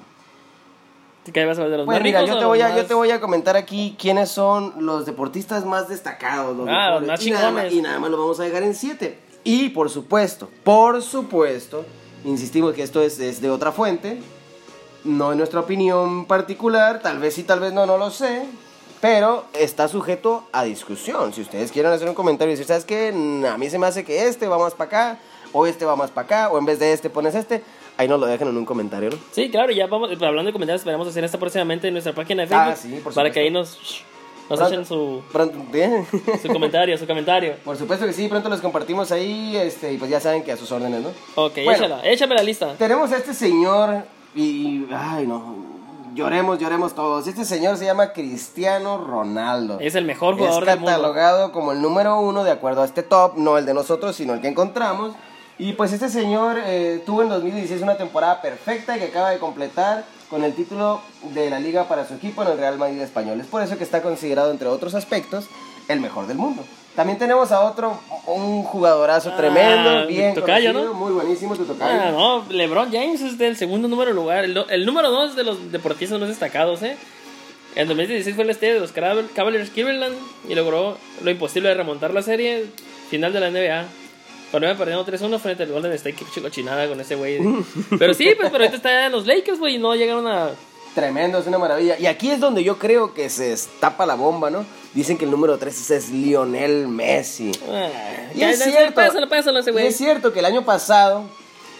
¿Qué 1.32 1.44
vas 1.46 1.58
a 1.58 1.62
hablar 1.62 1.70
de 1.70 1.76
los 1.78 1.86
Pues 1.86 1.96
más 1.96 2.02
mira, 2.04 2.22
yo 2.24 2.38
te, 2.38 2.44
voy 2.44 2.60
a, 2.60 2.68
más- 2.68 2.76
yo 2.76 2.84
te 2.86 2.92
voy 2.94 3.10
a 3.10 3.20
comentar 3.20 3.56
aquí 3.56 3.96
quiénes 3.98 4.30
son 4.30 4.74
los 4.84 5.06
deportistas 5.06 5.64
más 5.64 5.88
destacados, 5.88 6.54
los 6.56 6.68
Ah, 6.70 6.90
los 7.00 7.06
más 7.06 7.24
y, 7.26 7.30
nada 7.30 7.50
más, 7.50 7.72
y 7.72 7.80
nada 7.80 7.98
más 7.98 8.10
lo 8.10 8.18
vamos 8.18 8.38
a 8.40 8.42
dejar 8.44 8.62
en 8.62 8.74
siete. 8.74 9.18
Y 9.42 9.70
por 9.70 9.88
supuesto, 9.90 10.50
por 10.64 11.00
supuesto, 11.02 11.84
insistimos 12.24 12.74
que 12.74 12.82
esto 12.82 13.00
es, 13.02 13.18
es 13.20 13.40
de 13.40 13.48
otra 13.50 13.72
fuente, 13.72 14.20
no 15.04 15.32
es 15.32 15.38
nuestra 15.38 15.60
opinión 15.60 16.26
particular, 16.26 17.00
tal 17.00 17.18
vez 17.18 17.34
sí, 17.34 17.42
tal 17.42 17.60
vez 17.60 17.72
no, 17.72 17.86
no 17.86 17.96
lo 17.98 18.10
sé, 18.10 18.46
pero 19.04 19.44
está 19.52 19.86
sujeto 19.86 20.44
a 20.50 20.64
discusión. 20.64 21.34
Si 21.34 21.42
ustedes 21.42 21.70
quieren 21.70 21.92
hacer 21.92 22.08
un 22.08 22.14
comentario 22.14 22.50
y 22.52 22.56
decir, 22.56 22.66
¿sabes 22.66 22.86
qué? 22.86 23.08
A 23.46 23.58
mí 23.58 23.68
se 23.68 23.78
me 23.78 23.86
hace 23.86 24.02
que 24.02 24.28
este 24.28 24.48
va 24.48 24.56
más 24.58 24.72
para 24.72 24.86
acá, 24.88 25.18
o 25.52 25.66
este 25.66 25.84
va 25.84 25.94
más 25.94 26.10
para 26.10 26.24
acá, 26.24 26.48
o 26.50 26.56
en 26.56 26.64
vez 26.64 26.78
de 26.78 26.90
este 26.94 27.10
pones 27.10 27.34
este, 27.34 27.62
ahí 27.98 28.08
nos 28.08 28.18
lo 28.18 28.24
dejan 28.24 28.48
en 28.48 28.56
un 28.56 28.64
comentario, 28.64 29.10
¿no? 29.10 29.18
Sí, 29.32 29.50
claro, 29.50 29.72
ya 29.72 29.88
vamos, 29.88 30.08
hablando 30.10 30.44
de 30.44 30.52
comentarios, 30.54 30.80
esperamos 30.80 31.06
hacer 31.06 31.22
esto 31.22 31.38
próximamente 31.38 31.86
en 31.88 31.92
nuestra 31.92 32.14
página 32.14 32.44
de 32.44 32.48
Facebook. 32.48 32.66
Ah, 32.72 32.76
sí, 32.76 32.88
por 33.04 33.12
Para 33.12 33.28
supuesto. 33.28 33.34
que 33.34 33.40
ahí 33.40 33.50
nos, 33.50 33.78
nos 34.48 34.58
Pronto- 34.58 34.68
echen 34.72 34.86
su, 34.86 35.22
¿bien? 35.70 36.06
su 36.42 36.48
comentario, 36.48 36.96
su 36.96 37.06
comentario. 37.06 37.56
Por 37.62 37.76
supuesto 37.76 38.06
que 38.06 38.14
sí, 38.14 38.26
pronto 38.28 38.48
los 38.48 38.62
compartimos 38.62 39.12
ahí, 39.12 39.54
este, 39.54 39.92
y 39.92 39.98
pues 39.98 40.10
ya 40.10 40.18
saben 40.18 40.42
que 40.42 40.50
a 40.52 40.56
sus 40.56 40.72
órdenes, 40.72 41.02
¿no? 41.02 41.10
Ok, 41.34 41.56
Bueno. 41.62 41.72
échala, 41.72 42.00
échame 42.06 42.34
la 42.36 42.42
lista. 42.42 42.72
Tenemos 42.78 43.12
a 43.12 43.18
este 43.18 43.34
señor 43.34 44.02
y, 44.34 44.86
ay 44.90 45.26
no, 45.26 45.73
lloremos, 46.14 46.58
lloremos 46.58 46.94
todos. 46.94 47.26
Este 47.26 47.44
señor 47.44 47.76
se 47.76 47.84
llama 47.84 48.12
Cristiano 48.12 48.98
Ronaldo. 48.98 49.78
Es 49.80 49.94
el 49.94 50.04
mejor 50.04 50.36
jugador 50.36 50.62
es 50.62 50.68
del 50.68 50.78
mundo. 50.78 50.90
catalogado 50.92 51.52
como 51.52 51.72
el 51.72 51.82
número 51.82 52.18
uno 52.20 52.44
de 52.44 52.50
acuerdo 52.50 52.82
a 52.82 52.84
este 52.84 53.02
top, 53.02 53.36
no 53.36 53.58
el 53.58 53.66
de 53.66 53.74
nosotros, 53.74 54.16
sino 54.16 54.34
el 54.34 54.40
que 54.40 54.48
encontramos. 54.48 55.14
Y 55.58 55.72
pues 55.74 55.92
este 55.92 56.08
señor 56.08 56.56
eh, 56.64 57.02
tuvo 57.06 57.22
en 57.22 57.28
2016 57.28 57.82
una 57.82 57.96
temporada 57.96 58.40
perfecta 58.40 58.98
que 58.98 59.04
acaba 59.04 59.30
de 59.30 59.38
completar 59.38 60.04
con 60.28 60.42
el 60.42 60.54
título 60.54 61.00
de 61.32 61.50
la 61.50 61.60
liga 61.60 61.86
para 61.86 62.06
su 62.06 62.14
equipo 62.14 62.42
en 62.42 62.48
el 62.48 62.58
Real 62.58 62.78
Madrid 62.78 63.00
Español. 63.00 63.40
Es 63.40 63.46
por 63.46 63.62
eso 63.62 63.78
que 63.78 63.84
está 63.84 64.02
considerado, 64.02 64.50
entre 64.50 64.66
otros 64.68 64.94
aspectos, 64.94 65.46
el 65.88 66.00
mejor 66.00 66.26
del 66.26 66.38
mundo. 66.38 66.64
También 66.94 67.18
tenemos 67.18 67.50
a 67.50 67.60
otro, 67.62 67.98
un 68.26 68.62
jugadorazo 68.62 69.30
Ah, 69.32 69.36
tremendo, 69.36 70.06
bien 70.06 70.32
tocayo, 70.34 70.72
conocido, 70.72 70.92
¿no? 70.94 70.98
muy 71.00 71.12
buenísimo 71.12 71.56
tu 71.56 71.64
tocayo. 71.64 72.00
Ah, 72.00 72.10
no, 72.12 72.44
LeBron 72.48 72.92
James 72.92 73.20
es 73.20 73.36
del 73.36 73.56
segundo 73.56 73.88
número 73.88 74.12
lugar. 74.12 74.44
El, 74.44 74.86
número 74.86 75.10
dos 75.10 75.34
de 75.34 75.42
los 75.42 75.72
deportistas 75.72 76.20
más 76.20 76.28
destacados, 76.28 76.82
¿eh? 76.82 76.96
En 77.74 77.88
2016 77.88 78.36
fue 78.36 78.44
el 78.44 78.50
estrella 78.50 78.74
de 78.74 78.80
los 78.80 78.92
Caval- 78.94 79.28
Cavaliers 79.34 79.70
Cleveland 79.70 80.14
y 80.48 80.54
logró 80.54 80.96
lo 81.22 81.30
imposible 81.30 81.68
de 81.70 81.74
remontar 81.74 82.14
la 82.14 82.22
serie 82.22 82.66
final 83.10 83.32
de 83.32 83.40
la 83.40 83.50
NBA. 83.50 83.84
Cuando 84.52 84.68
iban 84.68 84.78
perdiendo 84.78 85.04
3-1 85.04 85.40
frente 85.40 85.64
al 85.64 85.72
Golden 85.72 85.90
State, 85.94 86.14
que 86.32 86.40
cochinada 86.40 86.86
con 86.86 87.00
ese 87.00 87.16
güey. 87.16 87.40
Pero 87.98 88.14
sí, 88.14 88.26
pues, 88.36 88.50
pero 88.52 88.62
ahorita 88.62 88.76
está 88.76 89.06
en 89.06 89.10
los 89.12 89.26
Lakers, 89.26 89.58
güey, 89.58 89.74
y 89.74 89.78
no 89.78 89.96
llegaron 89.96 90.28
a. 90.28 90.50
Tremendo, 90.94 91.38
es 91.38 91.46
una 91.46 91.58
maravilla. 91.58 91.98
Y 91.98 92.06
aquí 92.06 92.30
es 92.30 92.40
donde 92.40 92.62
yo 92.62 92.78
creo 92.78 93.14
que 93.14 93.28
se 93.28 93.50
destapa 93.50 94.06
la 94.06 94.14
bomba, 94.14 94.50
¿no? 94.50 94.64
Dicen 94.94 95.18
que 95.18 95.24
el 95.24 95.30
número 95.30 95.58
3 95.58 95.90
es 95.90 96.10
Lionel 96.10 96.86
Messi. 96.86 97.50
Ah, 97.68 97.88
Y 98.32 98.38
ya, 98.38 98.50
es 98.50 98.62
cierto. 98.62 98.94
Pásalo, 98.94 99.28
pásalo 99.28 99.58
ese 99.58 99.72
Y 99.72 99.86
es 99.86 99.96
cierto 99.96 100.32
que 100.32 100.38
el 100.38 100.44
año 100.44 100.64
pasado 100.64 101.24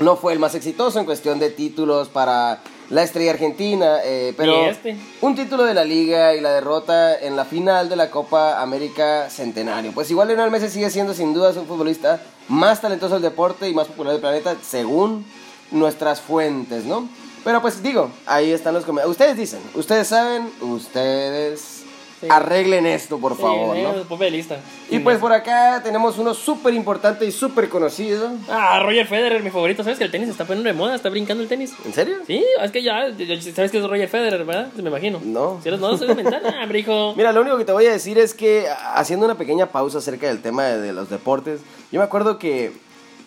no 0.00 0.16
fue 0.16 0.32
el 0.32 0.40
más 0.40 0.54
exitoso 0.56 0.98
en 0.98 1.04
cuestión 1.04 1.38
de 1.38 1.50
títulos 1.50 2.08
para 2.08 2.60
la 2.90 3.02
estrella 3.02 3.30
argentina, 3.30 3.98
eh, 4.04 4.34
pero 4.36 4.66
este. 4.66 4.96
un 5.20 5.34
título 5.34 5.64
de 5.64 5.74
la 5.74 5.84
liga 5.84 6.34
y 6.34 6.40
la 6.40 6.52
derrota 6.52 7.16
en 7.18 7.36
la 7.36 7.44
final 7.44 7.88
de 7.88 7.96
la 7.96 8.10
Copa 8.10 8.60
América 8.60 9.30
Centenario. 9.30 9.92
Pues 9.92 10.10
igual 10.10 10.28
Lionel 10.28 10.50
Messi 10.50 10.68
sigue 10.68 10.90
siendo 10.90 11.14
sin 11.14 11.32
dudas 11.32 11.56
un 11.56 11.66
futbolista 11.66 12.20
más 12.48 12.80
talentoso 12.80 13.14
del 13.14 13.22
deporte 13.22 13.68
y 13.68 13.74
más 13.74 13.86
popular 13.86 14.12
del 14.12 14.20
planeta 14.20 14.56
según 14.62 15.24
nuestras 15.70 16.20
fuentes, 16.20 16.84
¿no? 16.84 17.08
Pero 17.44 17.60
pues 17.60 17.82
digo, 17.82 18.10
ahí 18.26 18.50
están 18.52 18.74
los 18.74 18.84
comentarios. 18.84 19.12
Ustedes 19.12 19.36
dicen, 19.36 19.60
ustedes 19.74 20.08
saben, 20.08 20.50
ustedes 20.62 21.82
Sí. 22.20 22.28
arreglen 22.30 22.86
esto, 22.86 23.18
por 23.18 23.36
favor, 23.36 23.76
Sí, 23.76 23.82
¿no? 23.82 23.90
eh, 23.92 24.18
de 24.18 24.30
lista. 24.30 24.56
Y 24.88 25.00
pues 25.00 25.18
por 25.18 25.32
acá 25.32 25.80
tenemos 25.82 26.16
uno 26.16 26.32
súper 26.32 26.72
importante 26.72 27.26
y 27.26 27.32
súper 27.32 27.68
conocido. 27.68 28.30
Ah, 28.48 28.80
Roger 28.82 29.06
Federer, 29.06 29.42
mi 29.42 29.50
favorito. 29.50 29.82
¿Sabes 29.82 29.98
que 29.98 30.04
el 30.04 30.10
tenis 30.10 30.28
está 30.28 30.44
poniendo 30.46 30.68
de 30.68 30.74
moda? 30.74 30.94
Está 30.94 31.10
brincando 31.10 31.42
el 31.42 31.48
tenis. 31.48 31.72
¿En 31.84 31.92
serio? 31.92 32.18
Sí, 32.26 32.42
es 32.62 32.70
que 32.70 32.82
ya, 32.82 33.08
sabes 33.54 33.70
que 33.70 33.78
es 33.78 33.84
Roger 33.86 34.08
Federer, 34.08 34.44
¿verdad? 34.44 34.68
Me 34.74 34.88
imagino. 34.88 35.20
No. 35.22 35.58
Si 35.62 35.68
eres 35.68 35.80
no, 35.80 35.98
soy 35.98 36.14
mental, 36.14 36.40
ah, 36.46 36.62
hombre, 36.62 36.78
hijo. 36.78 37.14
Mira, 37.16 37.32
lo 37.32 37.42
único 37.42 37.58
que 37.58 37.64
te 37.64 37.72
voy 37.72 37.86
a 37.86 37.92
decir 37.92 38.16
es 38.18 38.32
que 38.32 38.68
haciendo 38.94 39.26
una 39.26 39.34
pequeña 39.36 39.66
pausa 39.66 39.98
acerca 39.98 40.28
del 40.28 40.40
tema 40.40 40.64
de, 40.64 40.80
de 40.80 40.92
los 40.92 41.10
deportes, 41.10 41.60
yo 41.92 41.98
me 41.98 42.04
acuerdo 42.04 42.38
que 42.38 42.72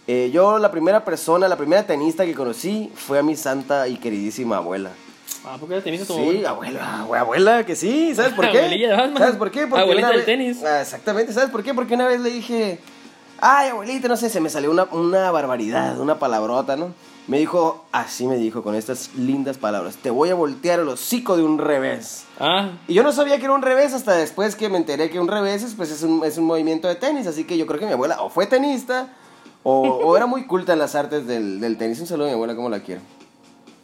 eh, 0.07 0.31
yo 0.31 0.57
la 0.57 0.71
primera 0.71 1.03
persona, 1.05 1.47
la 1.47 1.57
primera 1.57 1.85
tenista 1.85 2.25
que 2.25 2.33
conocí 2.33 2.91
fue 2.95 3.19
a 3.19 3.23
mi 3.23 3.35
santa 3.35 3.87
y 3.87 3.97
queridísima 3.97 4.57
abuela. 4.57 4.91
Ah, 5.45 5.57
¿por 5.59 5.69
qué 5.69 5.79
te 5.81 5.97
tu 5.99 6.13
Sí, 6.13 6.43
abuela, 6.45 7.05
abue- 7.05 7.17
abuela, 7.19 7.65
que 7.65 7.75
sí, 7.75 8.13
¿sabes 8.15 8.33
por 8.33 8.49
qué? 8.51 8.87
¿Sabes 9.17 9.35
por 9.35 9.51
qué? 9.51 9.61
Abuelita 9.61 9.97
una 9.97 10.07
del 10.09 10.17
vez- 10.17 10.25
tenis. 10.25 10.63
Ah, 10.63 10.81
exactamente, 10.81 11.31
¿sabes 11.33 11.49
por 11.49 11.63
qué? 11.63 11.73
Porque 11.73 11.93
una 11.93 12.07
vez 12.07 12.19
le 12.21 12.29
dije, 12.29 12.79
ay, 13.39 13.69
abuelita, 13.69 14.07
no 14.07 14.17
sé, 14.17 14.29
se 14.29 14.41
me 14.41 14.49
salió 14.49 14.71
una, 14.71 14.85
una 14.91 15.31
barbaridad, 15.31 15.99
una 15.99 16.19
palabrota, 16.19 16.75
¿no? 16.75 16.93
Me 17.27 17.37
dijo, 17.39 17.85
así 17.91 18.25
me 18.25 18.37
dijo, 18.37 18.63
con 18.63 18.73
estas 18.75 19.13
lindas 19.15 19.57
palabras, 19.57 19.97
te 19.97 20.09
voy 20.09 20.29
a 20.29 20.35
voltear 20.35 20.79
el 20.79 20.87
hocico 20.87 21.35
de 21.37 21.43
un 21.43 21.57
revés. 21.59 22.23
Ah, 22.39 22.71
Y 22.87 22.93
yo 22.93 23.03
no 23.03 23.11
sabía 23.11 23.37
que 23.37 23.43
era 23.45 23.53
un 23.53 23.61
revés 23.61 23.93
hasta 23.93 24.13
después 24.13 24.55
que 24.55 24.69
me 24.69 24.77
enteré 24.77 25.09
que 25.09 25.19
un 25.19 25.27
revés 25.27 25.63
es, 25.63 25.75
pues, 25.75 25.91
es, 25.91 26.03
un, 26.03 26.23
es 26.25 26.37
un 26.37 26.45
movimiento 26.45 26.87
de 26.87 26.95
tenis. 26.95 27.27
Así 27.27 27.43
que 27.43 27.57
yo 27.57 27.67
creo 27.67 27.79
que 27.81 27.85
mi 27.85 27.91
abuela 27.93 28.21
o 28.21 28.29
fue 28.29 28.47
tenista 28.47 29.09
o, 29.69 29.81
o 30.05 30.15
era 30.15 30.25
muy 30.25 30.47
culta 30.47 30.73
en 30.73 30.79
las 30.79 30.95
artes 30.95 31.27
del, 31.27 31.59
del 31.59 31.77
tenis. 31.77 31.99
Un 31.99 32.07
saludo 32.07 32.27
a 32.27 32.29
mi 32.29 32.33
abuela, 32.35 32.55
como 32.55 32.69
la 32.69 32.79
quiero. 32.79 33.01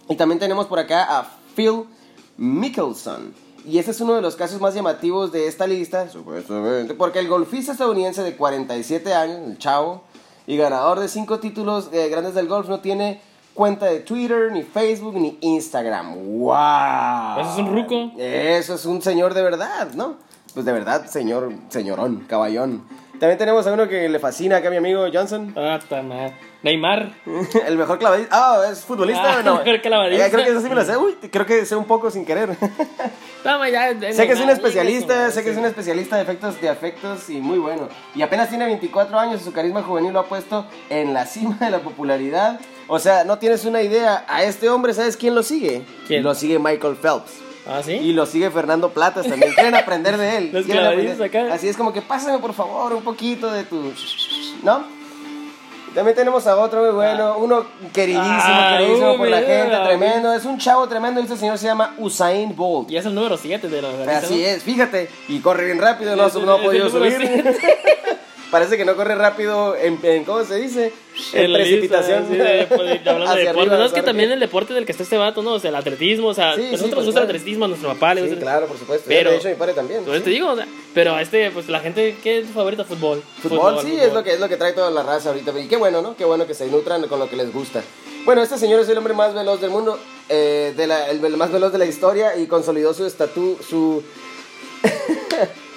Y 0.07 0.15
también 0.15 0.39
tenemos 0.39 0.67
por 0.67 0.79
acá 0.79 1.19
a 1.19 1.27
Phil 1.55 1.83
Mickelson. 2.37 3.33
Y 3.65 3.77
este 3.77 3.91
es 3.91 4.01
uno 4.01 4.13
de 4.13 4.21
los 4.21 4.35
casos 4.35 4.59
más 4.59 4.73
llamativos 4.73 5.31
de 5.31 5.47
esta 5.47 5.67
lista, 5.67 6.09
supuestamente, 6.09 6.93
porque 6.95 7.19
el 7.19 7.29
golfista 7.29 7.71
estadounidense 7.71 8.21
de 8.21 8.35
47 8.35 9.13
años, 9.13 9.37
el 9.47 9.57
chavo, 9.57 10.03
y 10.45 10.57
ganador 10.57 10.99
de 10.99 11.07
cinco 11.07 11.39
títulos 11.39 11.89
eh, 11.93 12.09
grandes 12.09 12.33
del 12.33 12.47
golf, 12.47 12.67
no 12.67 12.81
tiene 12.81 13.21
cuenta 13.53 13.85
de 13.85 14.01
Twitter, 14.01 14.51
ni 14.51 14.63
Facebook, 14.63 15.15
ni 15.15 15.37
Instagram. 15.39 16.15
¡Wow! 16.15 17.39
¿Eso 17.39 17.53
es 17.53 17.57
un 17.59 17.73
ruco? 17.73 18.11
Eso 18.17 18.75
es 18.75 18.85
un 18.85 19.01
señor 19.01 19.33
de 19.33 19.43
verdad, 19.43 19.93
¿no? 19.93 20.17
Pues 20.53 20.65
de 20.65 20.73
verdad, 20.73 21.05
señor, 21.05 21.53
señorón, 21.69 22.25
caballón. 22.27 22.83
También 23.19 23.37
tenemos 23.37 23.65
a 23.67 23.73
uno 23.73 23.87
que 23.87 24.09
le 24.09 24.19
fascina 24.19 24.57
acá 24.57 24.69
mi 24.69 24.77
amigo 24.77 25.05
Johnson. 25.13 25.53
ah, 25.55 25.79
ta 25.87 26.01
madre. 26.01 26.33
Neymar. 26.63 27.13
El 27.67 27.77
mejor 27.77 27.99
clavadista. 27.99 28.29
Ah, 28.31 28.63
¿es 28.71 28.83
futbolista? 28.83 29.39
Ah, 29.39 29.41
no. 29.45 29.59
mejor 29.63 29.81
clavadista. 29.81 30.27
Eh, 30.27 30.31
creo 30.31 30.45
que 30.45 30.51
eso 30.51 30.61
sí 30.61 30.69
me 30.69 30.75
lo 30.75 30.83
sé. 30.83 30.97
Uy, 30.97 31.15
creo 31.31 31.45
que 31.45 31.65
sé 31.65 31.75
un 31.75 31.85
poco 31.85 32.09
sin 32.09 32.25
querer. 32.25 32.49
Toma, 33.43 33.69
ya, 33.69 33.89
sé 34.13 34.25
que 34.25 34.33
es 34.33 34.39
un 34.39 34.49
especialista, 34.49 35.29
sé 35.29 35.43
que 35.43 35.51
es 35.51 35.57
un 35.57 35.65
especialista 35.65 36.15
de 36.15 36.23
efectos, 36.23 36.61
de 36.61 36.69
afectos 36.69 37.29
y 37.29 37.39
muy 37.39 37.59
bueno. 37.59 37.89
Y 38.15 38.21
apenas 38.21 38.49
tiene 38.49 38.65
24 38.65 39.19
años 39.19 39.41
y 39.41 39.43
su 39.43 39.51
carisma 39.51 39.83
juvenil 39.83 40.13
lo 40.13 40.21
ha 40.21 40.25
puesto 40.25 40.65
en 40.89 41.13
la 41.13 41.25
cima 41.25 41.57
de 41.59 41.69
la 41.69 41.79
popularidad. 41.79 42.59
O 42.87 42.99
sea, 42.99 43.25
no 43.25 43.37
tienes 43.37 43.65
una 43.65 43.81
idea. 43.81 44.25
A 44.27 44.43
este 44.43 44.69
hombre, 44.69 44.93
¿sabes 44.93 45.17
quién 45.17 45.35
lo 45.35 45.43
sigue? 45.43 45.83
¿Quién? 46.07 46.23
Lo 46.23 46.33
sigue 46.33 46.57
Michael 46.57 46.95
Phelps. 46.95 47.41
Ah, 47.67 47.81
¿sí? 47.83 47.93
Y 47.93 48.11
lo 48.13 48.25
sigue 48.25 48.49
Fernando 48.51 48.89
Platas 48.89 49.27
también. 49.27 49.53
Quieren 49.53 49.75
aprender 49.75 50.17
de 50.17 50.37
él. 50.37 50.49
Los 50.53 50.65
aprender. 50.69 51.21
acá. 51.21 51.53
Así 51.53 51.67
es 51.67 51.77
como 51.77 51.93
que 51.93 52.01
pásame 52.01 52.39
por 52.39 52.53
favor 52.53 52.93
un 52.93 53.03
poquito 53.03 53.51
de 53.51 53.63
tu... 53.63 53.93
¿No? 54.63 54.83
También 55.93 56.15
tenemos 56.15 56.47
a 56.47 56.57
otro 56.57 56.81
muy 56.81 56.89
bueno, 56.91 57.37
uno 57.37 57.65
queridísimo, 57.93 58.25
Ah, 58.31 58.77
queridísimo 58.79 59.15
por 59.15 59.27
la 59.27 59.41
gente, 59.41 59.77
tremendo. 59.85 60.33
Es 60.33 60.43
un 60.43 60.57
chavo 60.57 60.87
tremendo. 60.87 61.21
Este 61.21 61.37
señor 61.37 61.57
se 61.59 61.67
llama 61.67 61.93
Usain 61.99 62.55
Bolt. 62.55 62.89
Y 62.89 62.97
es 62.97 63.05
el 63.05 63.13
número 63.13 63.37
7 63.37 63.69
de 63.69 63.81
los 63.81 64.07
Así 64.07 64.43
es, 64.43 64.63
fíjate. 64.63 65.07
Y 65.27 65.39
corre 65.39 65.65
bien 65.65 65.79
rápido, 65.79 66.15
no, 66.15 66.25
Es 66.25 66.35
el- 66.35 66.45
no 66.45 66.53
ha 66.53 66.61
podido 66.61 66.89
subir. 66.89 67.19
Parece 68.53 68.77
que 68.77 68.85
no 68.85 68.95
corre 68.95 69.15
rápido 69.15 69.75
en, 69.75 69.99
en- 70.03 70.23
¿cómo 70.25 70.43
se 70.45 70.55
dice? 70.61 70.93
En 71.33 71.45
El 71.45 71.53
precipitación. 71.53 72.27
Sí, 72.29 72.35
de, 72.37 72.67
pues, 72.69 72.79
hablando 73.07 73.23
Hacia 73.25 73.35
de 73.35 73.39
deporte. 73.47 73.59
arriba, 73.61 73.77
No, 73.79 73.85
es 73.85 73.91
que 73.93 74.01
también 74.03 74.31
el 74.31 74.39
deporte 74.39 74.75
del 74.75 74.85
que 74.85 74.91
está 74.91 75.03
este 75.03 75.17
vato, 75.17 75.41
¿no? 75.41 75.53
O 75.53 75.59
sea, 75.59 75.69
el 75.71 75.75
atletismo, 75.75 76.27
o 76.27 76.33
sea, 76.35 76.53
Sí, 76.55 76.61
sí, 76.61 76.67
nosotros 76.73 76.93
pues, 76.93 76.95
nos 76.97 77.05
gusta 77.07 77.21
claro. 77.21 77.31
el 77.31 77.35
atletismo, 77.35 77.65
a 77.65 77.67
nuestro 77.67 77.89
papá 77.89 78.13
le 78.13 78.21
Sí, 78.21 78.27
gusta 78.27 78.39
el- 78.39 78.43
claro, 78.43 78.67
por 78.67 78.77
supuesto. 78.77 79.05
Pero- 79.07 79.31
de 79.31 79.37
hecho, 79.37 79.49
mi 79.49 79.55
padre 79.55 79.73
también. 79.73 79.99
Entonces 80.01 80.23
te 80.23 80.29
digo, 80.29 80.49
o 80.51 80.55
sea, 80.55 80.67
pero 80.93 81.17
este, 81.19 81.49
pues 81.51 81.67
la 81.67 81.79
gente, 81.79 82.15
¿qué 82.23 82.37
es 82.39 82.47
tu 82.47 82.53
favorito? 82.53 82.85
Fútbol. 82.85 83.23
Fútbol, 83.41 83.79
sí, 83.83 83.97
es 83.99 84.13
lo 84.13 84.23
que 84.23 84.33
es 84.33 84.39
lo 84.39 84.47
que 84.47 84.55
trae 84.57 84.73
toda 84.73 84.91
la 84.91 85.01
raza 85.01 85.29
ahorita. 85.29 85.51
Y 85.59 85.67
qué 85.67 85.75
bueno, 85.75 86.01
¿no? 86.03 86.15
Qué 86.15 86.23
bueno 86.23 86.45
que 86.45 86.53
se 86.53 86.67
nutran 86.67 87.07
con 87.07 87.17
lo 87.19 87.27
que 87.27 87.35
les 87.35 87.51
gusta. 87.51 87.81
Bueno, 88.25 88.43
este 88.43 88.59
señor 88.59 88.79
es 88.79 88.87
el 88.87 88.97
hombre 88.99 89.15
más 89.15 89.33
veloz 89.33 89.59
del 89.61 89.71
mundo, 89.71 89.97
eh, 90.29 90.73
de 90.77 90.85
la- 90.87 91.09
el, 91.09 91.25
el 91.25 91.37
más 91.37 91.51
veloz 91.51 91.71
de 91.71 91.79
la 91.79 91.85
historia 91.85 92.37
y 92.37 92.45
consolidó 92.45 92.93
su 92.93 93.05
estatu, 93.07 93.57
su 93.67 94.03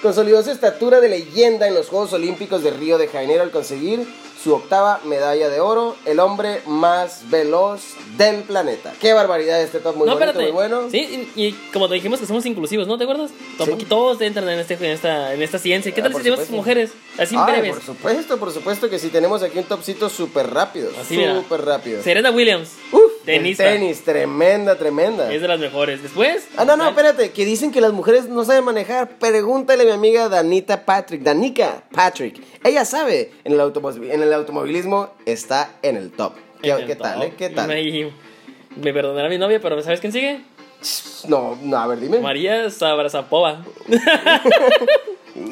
consolidó 0.01 0.43
su 0.43 0.51
estatura 0.51 0.99
de 1.01 1.09
leyenda 1.09 1.67
en 1.67 1.73
los 1.73 1.87
Juegos 1.89 2.13
Olímpicos 2.13 2.63
de 2.63 2.71
Río 2.71 2.97
de 2.97 3.07
Janeiro 3.07 3.43
al 3.43 3.51
conseguir 3.51 4.05
su 4.41 4.53
octava 4.53 5.01
medalla 5.03 5.49
de 5.49 5.59
oro, 5.59 5.95
el 6.05 6.19
hombre 6.19 6.61
más 6.67 7.23
veloz 7.29 7.81
del 8.17 8.43
planeta. 8.43 8.93
Qué 9.01 9.11
barbaridad 9.11 9.59
este 9.61 9.79
top, 9.79 9.95
muy 9.97 10.07
no, 10.07 10.17
bonito, 10.17 10.39
muy 10.39 10.51
bueno. 10.51 10.89
Sí, 10.91 11.27
y, 11.35 11.47
y 11.47 11.51
como 11.73 11.89
te 11.89 11.95
dijimos 11.95 12.19
que 12.19 12.27
somos 12.27 12.45
inclusivos, 12.45 12.87
¿no? 12.87 12.97
¿Te 12.99 13.03
acuerdas? 13.05 13.31
Sí. 13.65 13.85
todos 13.89 14.21
entran 14.21 14.47
en, 14.47 14.59
este, 14.59 14.75
en, 14.75 14.85
esta, 14.85 15.33
en 15.33 15.41
esta 15.41 15.57
ciencia. 15.57 15.91
¿Qué 15.91 16.01
Ah, 16.01 16.03
tal 16.03 16.13
si 16.21 16.29
supuesto. 16.29 16.53
mujeres? 16.53 16.91
Así 17.17 17.35
Ay, 17.37 17.51
breves. 17.51 17.73
por 17.73 17.83
supuesto, 17.83 18.37
por 18.37 18.51
supuesto 18.53 18.89
que 18.91 18.99
sí 18.99 19.09
tenemos 19.09 19.41
aquí 19.41 19.57
un 19.57 19.65
topcito 19.65 20.07
súper 20.07 20.53
rápido, 20.53 20.91
súper 20.91 21.65
rápido. 21.65 22.03
Serena 22.03 22.29
Williams. 22.29 22.69
Uf, 22.91 23.11
tenista. 23.27 23.63
tenis, 23.65 24.03
tremenda, 24.03 24.75
tremenda. 24.77 25.31
Es 25.31 25.41
de 25.41 25.47
las 25.47 25.59
mejores. 25.59 26.01
Después. 26.01 26.47
Ah, 26.57 26.65
no, 26.65 26.75
no, 26.75 26.89
espérate, 26.89 27.31
que 27.31 27.45
dicen 27.45 27.71
que 27.71 27.79
las 27.81 27.93
mujeres 27.93 28.27
no 28.27 28.43
saben 28.43 28.63
manejar. 28.63 29.09
Pregúntale 29.19 29.83
a 29.83 29.85
mi 29.85 29.91
amiga 29.91 30.27
Danita 30.29 30.83
Patrick, 30.85 31.21
Danica 31.21 31.83
Patrick. 31.91 32.41
Ella 32.63 32.83
sabe, 32.85 33.31
en 33.43 33.53
el, 33.53 33.59
automo- 33.59 33.91
en 33.91 34.21
el 34.23 34.33
automovilismo 34.33 35.09
está 35.25 35.69
en 35.83 35.95
el 35.97 36.11
top. 36.11 36.33
¿Qué, 36.61 36.71
en 36.71 36.77
el 36.79 36.87
qué 36.87 36.95
tal, 36.95 37.21
eh? 37.21 37.33
¿Qué 37.37 37.49
tal? 37.51 37.67
Me, 37.67 38.11
me 38.81 38.93
perdonará 38.93 39.29
mi 39.29 39.37
novia, 39.37 39.59
pero 39.61 39.79
¿sabes 39.83 39.99
quién 39.99 40.11
sigue? 40.11 40.41
No, 41.27 41.57
no, 41.63 41.77
a 41.77 41.87
ver, 41.87 41.99
dime. 41.99 42.19
María 42.19 42.69
Sabrazapova. 42.69 43.63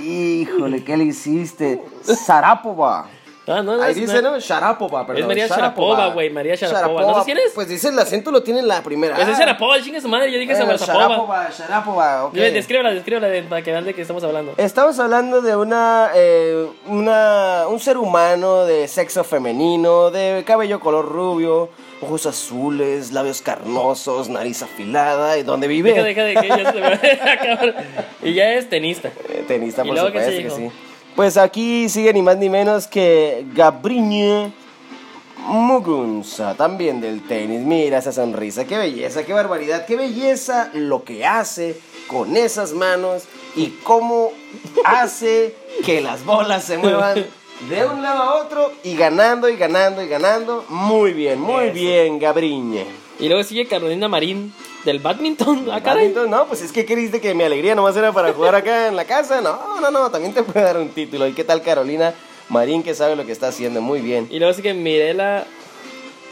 Híjole, 0.03 0.83
¿qué 0.83 0.97
le 0.97 1.05
hiciste? 1.05 1.81
Sarapova. 2.01 3.07
Ah, 3.47 3.61
no, 3.61 3.77
no, 3.77 3.83
Ahí 3.83 3.91
es- 3.91 3.97
dice, 3.97 4.21
¿no? 4.23 4.39
Sharapova, 4.39 5.05
perdón. 5.05 5.21
Es 5.21 5.27
María 5.27 5.47
Sharapova, 5.47 6.07
güey, 6.07 6.31
María 6.31 6.55
Sharapova. 6.55 7.01
¿No 7.01 7.09
sabes 7.11 7.25
quién 7.25 7.37
es? 7.37 7.51
Pues 7.53 7.67
dice 7.67 7.89
el 7.89 7.99
acento 7.99 8.31
lo 8.31 8.41
tiene 8.41 8.59
en 8.61 8.67
la 8.67 8.81
primera. 8.81 9.15
Pues 9.15 9.27
es 9.27 9.35
Ah. 9.35 9.39
Sharapova, 9.41 9.79
chinga 9.81 10.01
su 10.01 10.07
madre. 10.09 10.31
Yo 10.31 10.39
dije 10.39 10.53
Eh, 10.53 10.55
Sabrazapova. 10.55 11.03
Sharapova, 11.07 11.49
Sharapova, 11.55 12.25
ok. 12.25 12.33
Descríbela, 12.33 12.91
descríbela 12.91 13.27
de- 13.27 13.43
para 13.43 13.61
que 13.61 13.71
vean 13.71 13.85
de 13.85 13.93
qué 13.93 14.01
estamos 14.01 14.23
hablando. 14.23 14.53
Estamos 14.57 14.97
hablando 14.99 15.41
de 15.41 15.55
una, 15.55 16.09
eh, 16.15 16.65
una, 16.87 17.65
un 17.69 17.79
ser 17.79 17.97
humano 17.97 18.65
de 18.65 18.87
sexo 18.87 19.23
femenino, 19.23 20.09
de 20.09 20.43
cabello 20.45 20.79
color 20.79 21.07
rubio, 21.07 21.69
ojos 22.01 22.25
azules, 22.25 23.11
labios 23.11 23.41
carnosos, 23.43 24.27
nariz 24.27 24.63
afilada, 24.63 25.37
y 25.37 25.43
donde 25.43 25.67
vive. 25.67 25.93
Deja, 25.93 26.03
deja 26.03 26.23
de 26.23 26.33
que 26.35 26.47
ya 26.47 26.71
se 26.71 26.81
me. 26.81 27.75
Y 28.23 28.33
ya 28.33 28.53
es 28.53 28.69
tenista. 28.69 29.09
Eh, 29.29 29.43
Tenista, 29.47 29.83
¿Y 29.83 29.87
por 29.89 29.93
luego 29.95 30.07
supuesto 30.09 30.31
se 30.31 30.43
que 30.43 30.49
sí. 30.49 30.71
Pues 31.15 31.37
aquí 31.37 31.87
sigue 31.87 32.11
ni 32.11 32.21
más 32.21 32.35
ni 32.37 32.49
menos 32.49 32.87
que 32.87 33.45
Gabriñe 33.53 34.51
Mugunza, 35.47 36.55
también 36.55 36.99
del 36.99 37.25
tenis. 37.25 37.61
Mira 37.61 37.99
esa 37.99 38.11
sonrisa, 38.11 38.65
qué 38.65 38.77
belleza, 38.77 39.23
qué 39.23 39.31
barbaridad, 39.31 39.85
qué 39.85 39.95
belleza 39.95 40.71
lo 40.73 41.05
que 41.05 41.25
hace 41.25 41.79
con 42.07 42.35
esas 42.35 42.73
manos 42.73 43.23
y 43.55 43.67
cómo 43.83 44.33
hace 44.83 45.55
que 45.85 46.01
las 46.01 46.25
bolas 46.25 46.65
se 46.65 46.77
muevan 46.77 47.25
de 47.69 47.85
un 47.85 48.01
lado 48.01 48.23
a 48.23 48.43
otro 48.43 48.73
y 48.83 48.97
ganando 48.97 49.47
y 49.47 49.55
ganando 49.55 50.03
y 50.03 50.09
ganando. 50.09 50.65
Muy 50.67 51.13
bien, 51.13 51.39
muy 51.39 51.69
bien, 51.69 52.19
Gabriñe. 52.19 53.04
Y 53.19 53.27
luego 53.27 53.43
sigue 53.43 53.67
Carolina 53.67 54.07
Marín 54.07 54.53
del 54.83 54.99
badminton. 54.99 55.67
Ah, 55.71 55.81
caray. 55.81 56.07
Badminton, 56.07 56.29
no, 56.29 56.45
pues 56.47 56.61
es 56.61 56.71
que 56.71 56.85
queriste 56.85 57.21
que 57.21 57.33
mi 57.33 57.43
alegría 57.43 57.75
nomás 57.75 57.95
era 57.95 58.11
para 58.11 58.33
jugar 58.33 58.55
acá 58.55 58.87
en 58.87 58.95
la 58.95 59.05
casa. 59.05 59.41
No, 59.41 59.79
no, 59.79 59.91
no, 59.91 60.11
también 60.11 60.33
te 60.33 60.43
puede 60.43 60.65
dar 60.65 60.77
un 60.77 60.89
título. 60.89 61.27
¿Y 61.27 61.33
qué 61.33 61.43
tal 61.43 61.61
Carolina 61.61 62.13
Marín 62.49 62.83
que 62.83 62.93
sabe 62.93 63.15
lo 63.15 63.25
que 63.25 63.31
está 63.31 63.47
haciendo? 63.47 63.81
Muy 63.81 64.01
bien. 64.01 64.27
Y 64.31 64.39
luego 64.39 64.53
sigue 64.53 64.73
Mirela. 64.73 65.45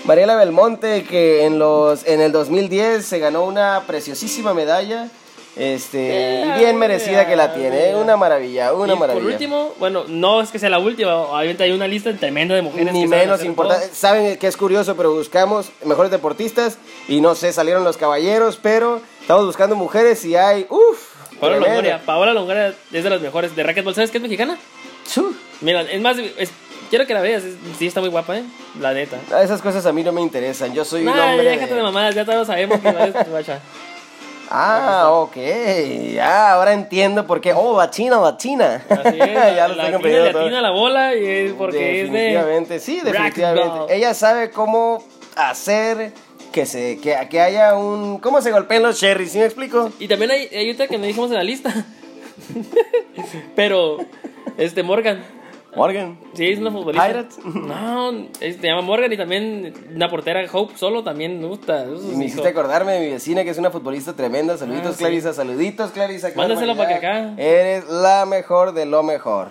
Mariela 0.06 0.36
Belmonte 0.36 1.06
que 1.06 1.46
en 1.46 1.60
los 1.60 2.06
en 2.06 2.20
el 2.20 2.34
2010 2.34 3.06
se 3.06 3.20
ganó 3.20 3.46
una 3.46 3.84
preciosísima 3.88 4.54
medalla. 4.54 5.10
Este, 5.56 6.44
y 6.48 6.60
bien 6.60 6.78
merecida 6.78 7.28
que 7.28 7.36
la 7.36 7.54
tiene, 7.54 7.90
¿eh? 7.92 7.96
una 7.96 8.18
maravilla, 8.18 8.74
una 8.74 8.94
y 8.94 8.98
maravilla. 8.98 9.24
por 9.24 9.32
último, 9.32 9.74
bueno, 9.80 10.04
no 10.08 10.42
es 10.42 10.50
que 10.50 10.58
sea 10.58 10.70
la 10.70 10.80
última. 10.80 11.16
Obviamente 11.16 11.64
hay 11.64 11.72
una 11.72 11.88
lista 11.88 12.12
tremenda 12.16 12.56
de 12.56 12.64
mujeres. 12.64 12.92
Ni 12.92 13.04
que 13.04 13.08
saben 13.08 13.26
menos 13.28 13.44
importante. 13.44 13.88
Saben 13.94 14.38
que 14.38 14.48
es 14.48 14.58
curioso, 14.58 14.96
pero 14.96 15.14
buscamos 15.14 15.70
mejores 15.86 16.12
deportistas 16.12 16.78
y 17.08 17.22
no 17.22 17.36
sé, 17.36 17.54
salieron 17.54 17.84
los 17.84 17.98
caballeros, 17.98 18.58
pero 18.62 19.00
estamos 19.22 19.46
buscando 19.46 19.76
mujeres 19.76 20.26
y 20.26 20.36
hay, 20.36 20.66
uff, 20.70 21.14
Paola 21.40 21.58
Longoria. 21.58 22.02
Paola 22.06 22.34
Longoria 22.34 22.74
es 22.92 23.04
de 23.04 23.10
las 23.10 23.22
mejores 23.22 23.56
de 23.56 23.64
racquetball. 23.64 23.94
¿Sabes 23.94 24.10
qué 24.12 24.18
es 24.18 24.24
mexicana? 24.24 24.58
Mira, 25.62 25.82
es 25.82 26.02
más, 26.02 26.18
es- 26.18 26.52
quiero 26.90 27.06
que 27.06 27.14
la 27.14 27.22
veas. 27.22 27.44
sí, 27.78 27.88
está 27.88 28.00
muy 28.02 28.10
guapa, 28.10 28.38
¿eh? 28.38 28.44
La 28.80 28.94
neta. 28.94 29.18
Esas 29.42 29.62
cosas 29.62 29.86
a 29.86 29.94
mí 29.94 30.04
no 30.04 30.12
me 30.12 30.22
interesan. 30.22 30.74
Yo 30.74 30.84
soy 30.84 31.02
un 31.02 31.16
Nah, 31.16 31.32
hombre. 31.32 31.44
déjate 31.50 31.70
de 31.72 31.76
de- 31.76 31.84
mamadas, 31.84 32.16
ya 32.16 32.26
todos 32.26 32.48
sabemos 32.48 32.80
que 32.80 32.88
a 32.88 33.24
guacha. 33.30 33.60
Ah, 34.56 35.10
ok. 35.10 35.36
Ya, 36.14 36.54
ahora 36.54 36.74
entiendo 36.74 37.26
por 37.26 37.42
qué. 37.42 37.54
Oh, 37.54 37.74
bachina, 37.74 38.18
bachina. 38.18 38.84
Así 38.88 39.20
es, 39.20 39.34
ya 39.56 39.68
lo 39.68 39.76
la 39.76 39.86
tengo 39.86 39.98
atina 39.98 40.62
la 40.62 40.70
bola 40.70 41.16
y 41.16 41.26
es 41.26 41.54
porque 41.54 42.04
es 42.04 42.12
de... 42.12 42.20
Definitivamente, 42.20 42.80
sí, 42.80 43.02
definitivamente. 43.04 43.96
Ella 43.96 44.14
sabe 44.14 44.52
cómo 44.52 45.04
hacer 45.36 46.14
que 46.52 46.68
se 46.68 47.00
que, 47.02 47.18
que 47.32 47.42
haya 47.42 47.76
un 47.76 48.20
cómo 48.20 48.40
se 48.40 48.52
golpeen 48.52 48.84
los 48.84 49.00
cherries, 49.00 49.32
¿sí 49.32 49.40
me 49.40 49.46
explico? 49.46 49.92
Y 49.98 50.08
también 50.08 50.30
hay, 50.30 50.48
hay 50.56 50.70
otra 50.70 50.88
que 50.88 51.00
no 51.00 51.06
dijimos 51.06 51.32
en 51.32 51.38
la 51.38 51.44
lista. 51.44 51.74
Pero, 53.56 53.98
este, 54.58 54.84
Morgan. 54.84 55.24
Morgan. 55.76 56.20
Sí, 56.34 56.50
es 56.52 56.60
una 56.60 56.72
futbolista. 56.72 57.08
Pirates. 57.08 57.40
No, 57.46 58.12
es- 58.40 58.58
se 58.58 58.68
llama 58.68 58.82
Morgan 58.82 59.12
y 59.12 59.18
también 59.18 59.74
una 59.96 60.10
portera 60.10 60.42
Hope 60.52 60.78
solo 60.78 61.04
también 61.04 61.42
me 61.42 61.48
gusta. 61.48 61.86
Y 61.86 62.16
me 62.16 62.26
hiciste 62.26 62.48
acordarme 62.50 62.94
de 62.94 63.00
mi 63.00 63.12
vecina 63.12 63.44
que 63.44 63.50
es 63.50 63.58
una 63.58 63.72
futbolista 63.72 64.14
tremenda. 64.14 64.58
Saluditos, 64.58 64.92
Ah, 64.92 64.94
sí. 64.94 65.00
Clarisa. 65.00 65.34
Saluditos, 65.34 65.92
Clarisa. 65.92 66.30
Mándaselo 66.36 66.76
para 66.78 66.90
que 66.90 66.96
acá. 66.96 67.34
Eres 67.38 67.90
la 67.90 68.26
mejor 68.26 68.74
de 68.74 68.86
lo 68.86 69.02
mejor. 69.04 69.50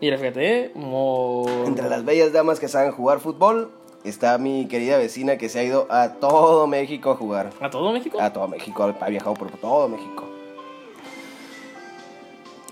Mira, 0.00 0.16
fíjate, 0.16 0.58
¿eh? 0.66 0.70
Mo- 0.74 1.44
Entre 1.66 1.88
las 1.90 2.04
bellas 2.04 2.32
damas 2.32 2.58
que 2.60 2.68
saben 2.68 2.92
jugar 2.92 3.20
fútbol 3.20 3.70
está 4.04 4.38
mi 4.38 4.66
querida 4.66 4.96
vecina 4.96 5.36
que 5.36 5.50
se 5.50 5.58
ha 5.58 5.62
ido 5.62 5.86
a 5.90 6.14
todo 6.14 6.66
México 6.66 7.10
a 7.10 7.16
jugar. 7.16 7.50
¿A 7.60 7.68
todo 7.68 7.92
México? 7.92 8.18
A 8.18 8.32
todo 8.32 8.48
México, 8.48 8.94
ha 8.98 9.08
viajado 9.10 9.34
por 9.34 9.50
todo 9.50 9.88
México. 9.88 10.24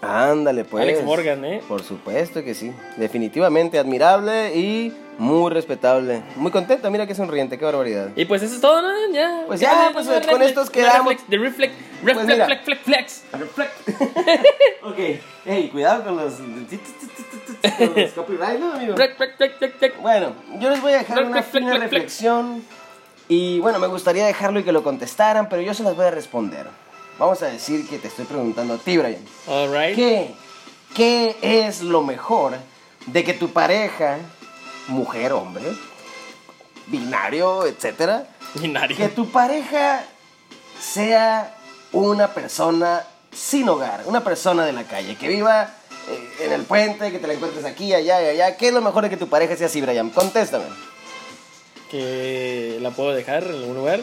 Ándale, 0.01 0.65
pues. 0.65 0.83
Alex 0.83 1.03
Morgan, 1.05 1.45
¿eh? 1.45 1.63
Por 1.67 1.83
supuesto 1.83 2.43
que 2.45 2.55
sí. 2.55 2.73
Definitivamente 2.97 3.79
admirable 3.79 4.55
y 4.55 4.93
muy 5.19 5.51
respetable. 5.53 6.23
Muy 6.37 6.53
contenta, 6.53 6.89
mira 6.91 7.07
qué 7.07 7.15
sonriente, 7.15 7.59
qué 7.59 7.65
barbaridad. 7.65 8.11
Y 8.15 8.25
pues 8.25 8.43
eso 8.43 8.55
es 8.55 8.61
todo, 8.61 8.81
¿no? 8.83 9.13
Ya. 9.13 9.43
Pues 9.47 9.59
ya, 9.61 9.91
pues, 9.93 10.07
de 10.07 10.21
con 10.23 10.43
estos 10.43 10.71
quedamos. 10.71 11.15
De 11.27 11.39
reflex, 11.39 11.73
Pues 12.03 12.17
reflex, 12.17 12.33
mira. 12.33 12.47
reflex, 12.47 12.81
flex, 12.83 13.25
flex. 13.55 13.71
ok, 14.85 15.21
hey, 15.45 15.69
cuidado 15.73 16.05
con 16.05 16.17
los, 16.17 16.35
con 16.35 17.95
los 17.97 18.13
copyright, 18.13 18.61
¿no, 18.61 18.73
amigo? 18.75 18.95
Bueno, 20.01 20.35
yo 20.61 20.71
les 20.71 20.81
voy 20.81 20.93
a 20.93 20.99
dejar 20.99 21.25
una 21.25 21.43
fina 21.43 21.71
flex, 21.71 21.79
flex. 21.79 21.81
reflexión 21.81 22.63
y 23.29 23.61
bueno, 23.61 23.79
me 23.79 23.89
gustaría 23.89 24.25
dejarlo 24.25 24.61
y 24.61 24.65
que 24.65 24.73
lo 24.73 24.83
contestaran, 24.83 25.49
pero 25.49 25.61
yo 25.61 25.75
se 25.75 25.83
las 25.83 25.95
voy 25.95 26.07
a 26.07 26.11
responder. 26.11 26.67
Vamos 27.19 27.43
a 27.43 27.47
decir 27.47 27.89
que 27.89 27.99
te 27.99 28.09
estoy 28.09 28.25
preguntando 28.27 28.75
a 28.75 28.79
ti, 28.79 28.97
Brian. 28.97 29.25
All 29.49 29.71
right. 29.73 29.97
¿Qué, 29.97 30.35
¿Qué 30.95 31.37
es 31.43 31.83
lo 31.83 32.03
mejor 32.03 32.55
de 33.07 33.25
que 33.25 33.35
tu 33.35 33.51
pareja, 33.53 34.19
mujer, 34.87 35.33
hombre, 35.33 35.65
binario, 36.87 37.67
etcétera, 37.67 38.29
Binario. 38.55 38.97
que 38.97 39.09
tu 39.09 39.31
pareja 39.31 40.05
sea 40.81 41.57
una 41.93 42.29
persona 42.35 43.05
sin 43.33 43.69
hogar, 43.69 44.03
una 44.07 44.23
persona 44.23 44.65
de 44.65 44.73
la 44.73 44.85
calle, 44.85 45.17
que 45.17 45.29
viva 45.29 45.75
eh, 46.09 46.45
en 46.45 46.53
el 46.53 46.63
puente, 46.63 47.11
que 47.11 47.19
te 47.19 47.27
la 47.27 47.35
encuentres 47.35 47.65
aquí, 47.65 47.93
allá 47.95 48.23
y 48.23 48.27
allá. 48.27 48.57
¿Qué 48.57 48.69
es 48.69 48.75
lo 48.75 48.81
mejor 48.81 49.03
de 49.05 49.11
que 49.11 49.17
tu 49.17 49.29
pareja 49.29 49.57
sea 49.57 49.67
así, 49.67 49.81
Brian? 49.81 50.11
Contéstame. 50.11 50.67
Que 51.91 52.79
la 52.81 52.91
puedo 52.91 53.13
dejar 53.13 53.43
en 53.45 53.55
algún 53.55 53.77
lugar. 53.77 54.01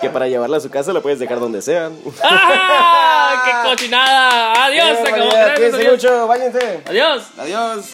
Que 0.00 0.08
para 0.10 0.28
llevarla 0.28 0.56
a 0.56 0.60
su 0.60 0.70
casa 0.70 0.92
la 0.92 1.00
puedes 1.00 1.18
dejar 1.18 1.40
donde 1.40 1.60
sea. 1.62 1.90
¡Ah! 2.22 3.42
¡Qué 3.44 3.68
cochinada! 3.70 4.64
¡Adiós! 4.64 4.98
Se 5.02 5.08
acabó. 5.08 5.28
Gracias, 5.30 5.54
Cuídense 5.56 5.76
adiós. 5.76 5.92
mucho, 5.92 6.26
váyanse. 6.26 6.80
Adiós. 6.86 7.22
Adiós. 7.38 7.84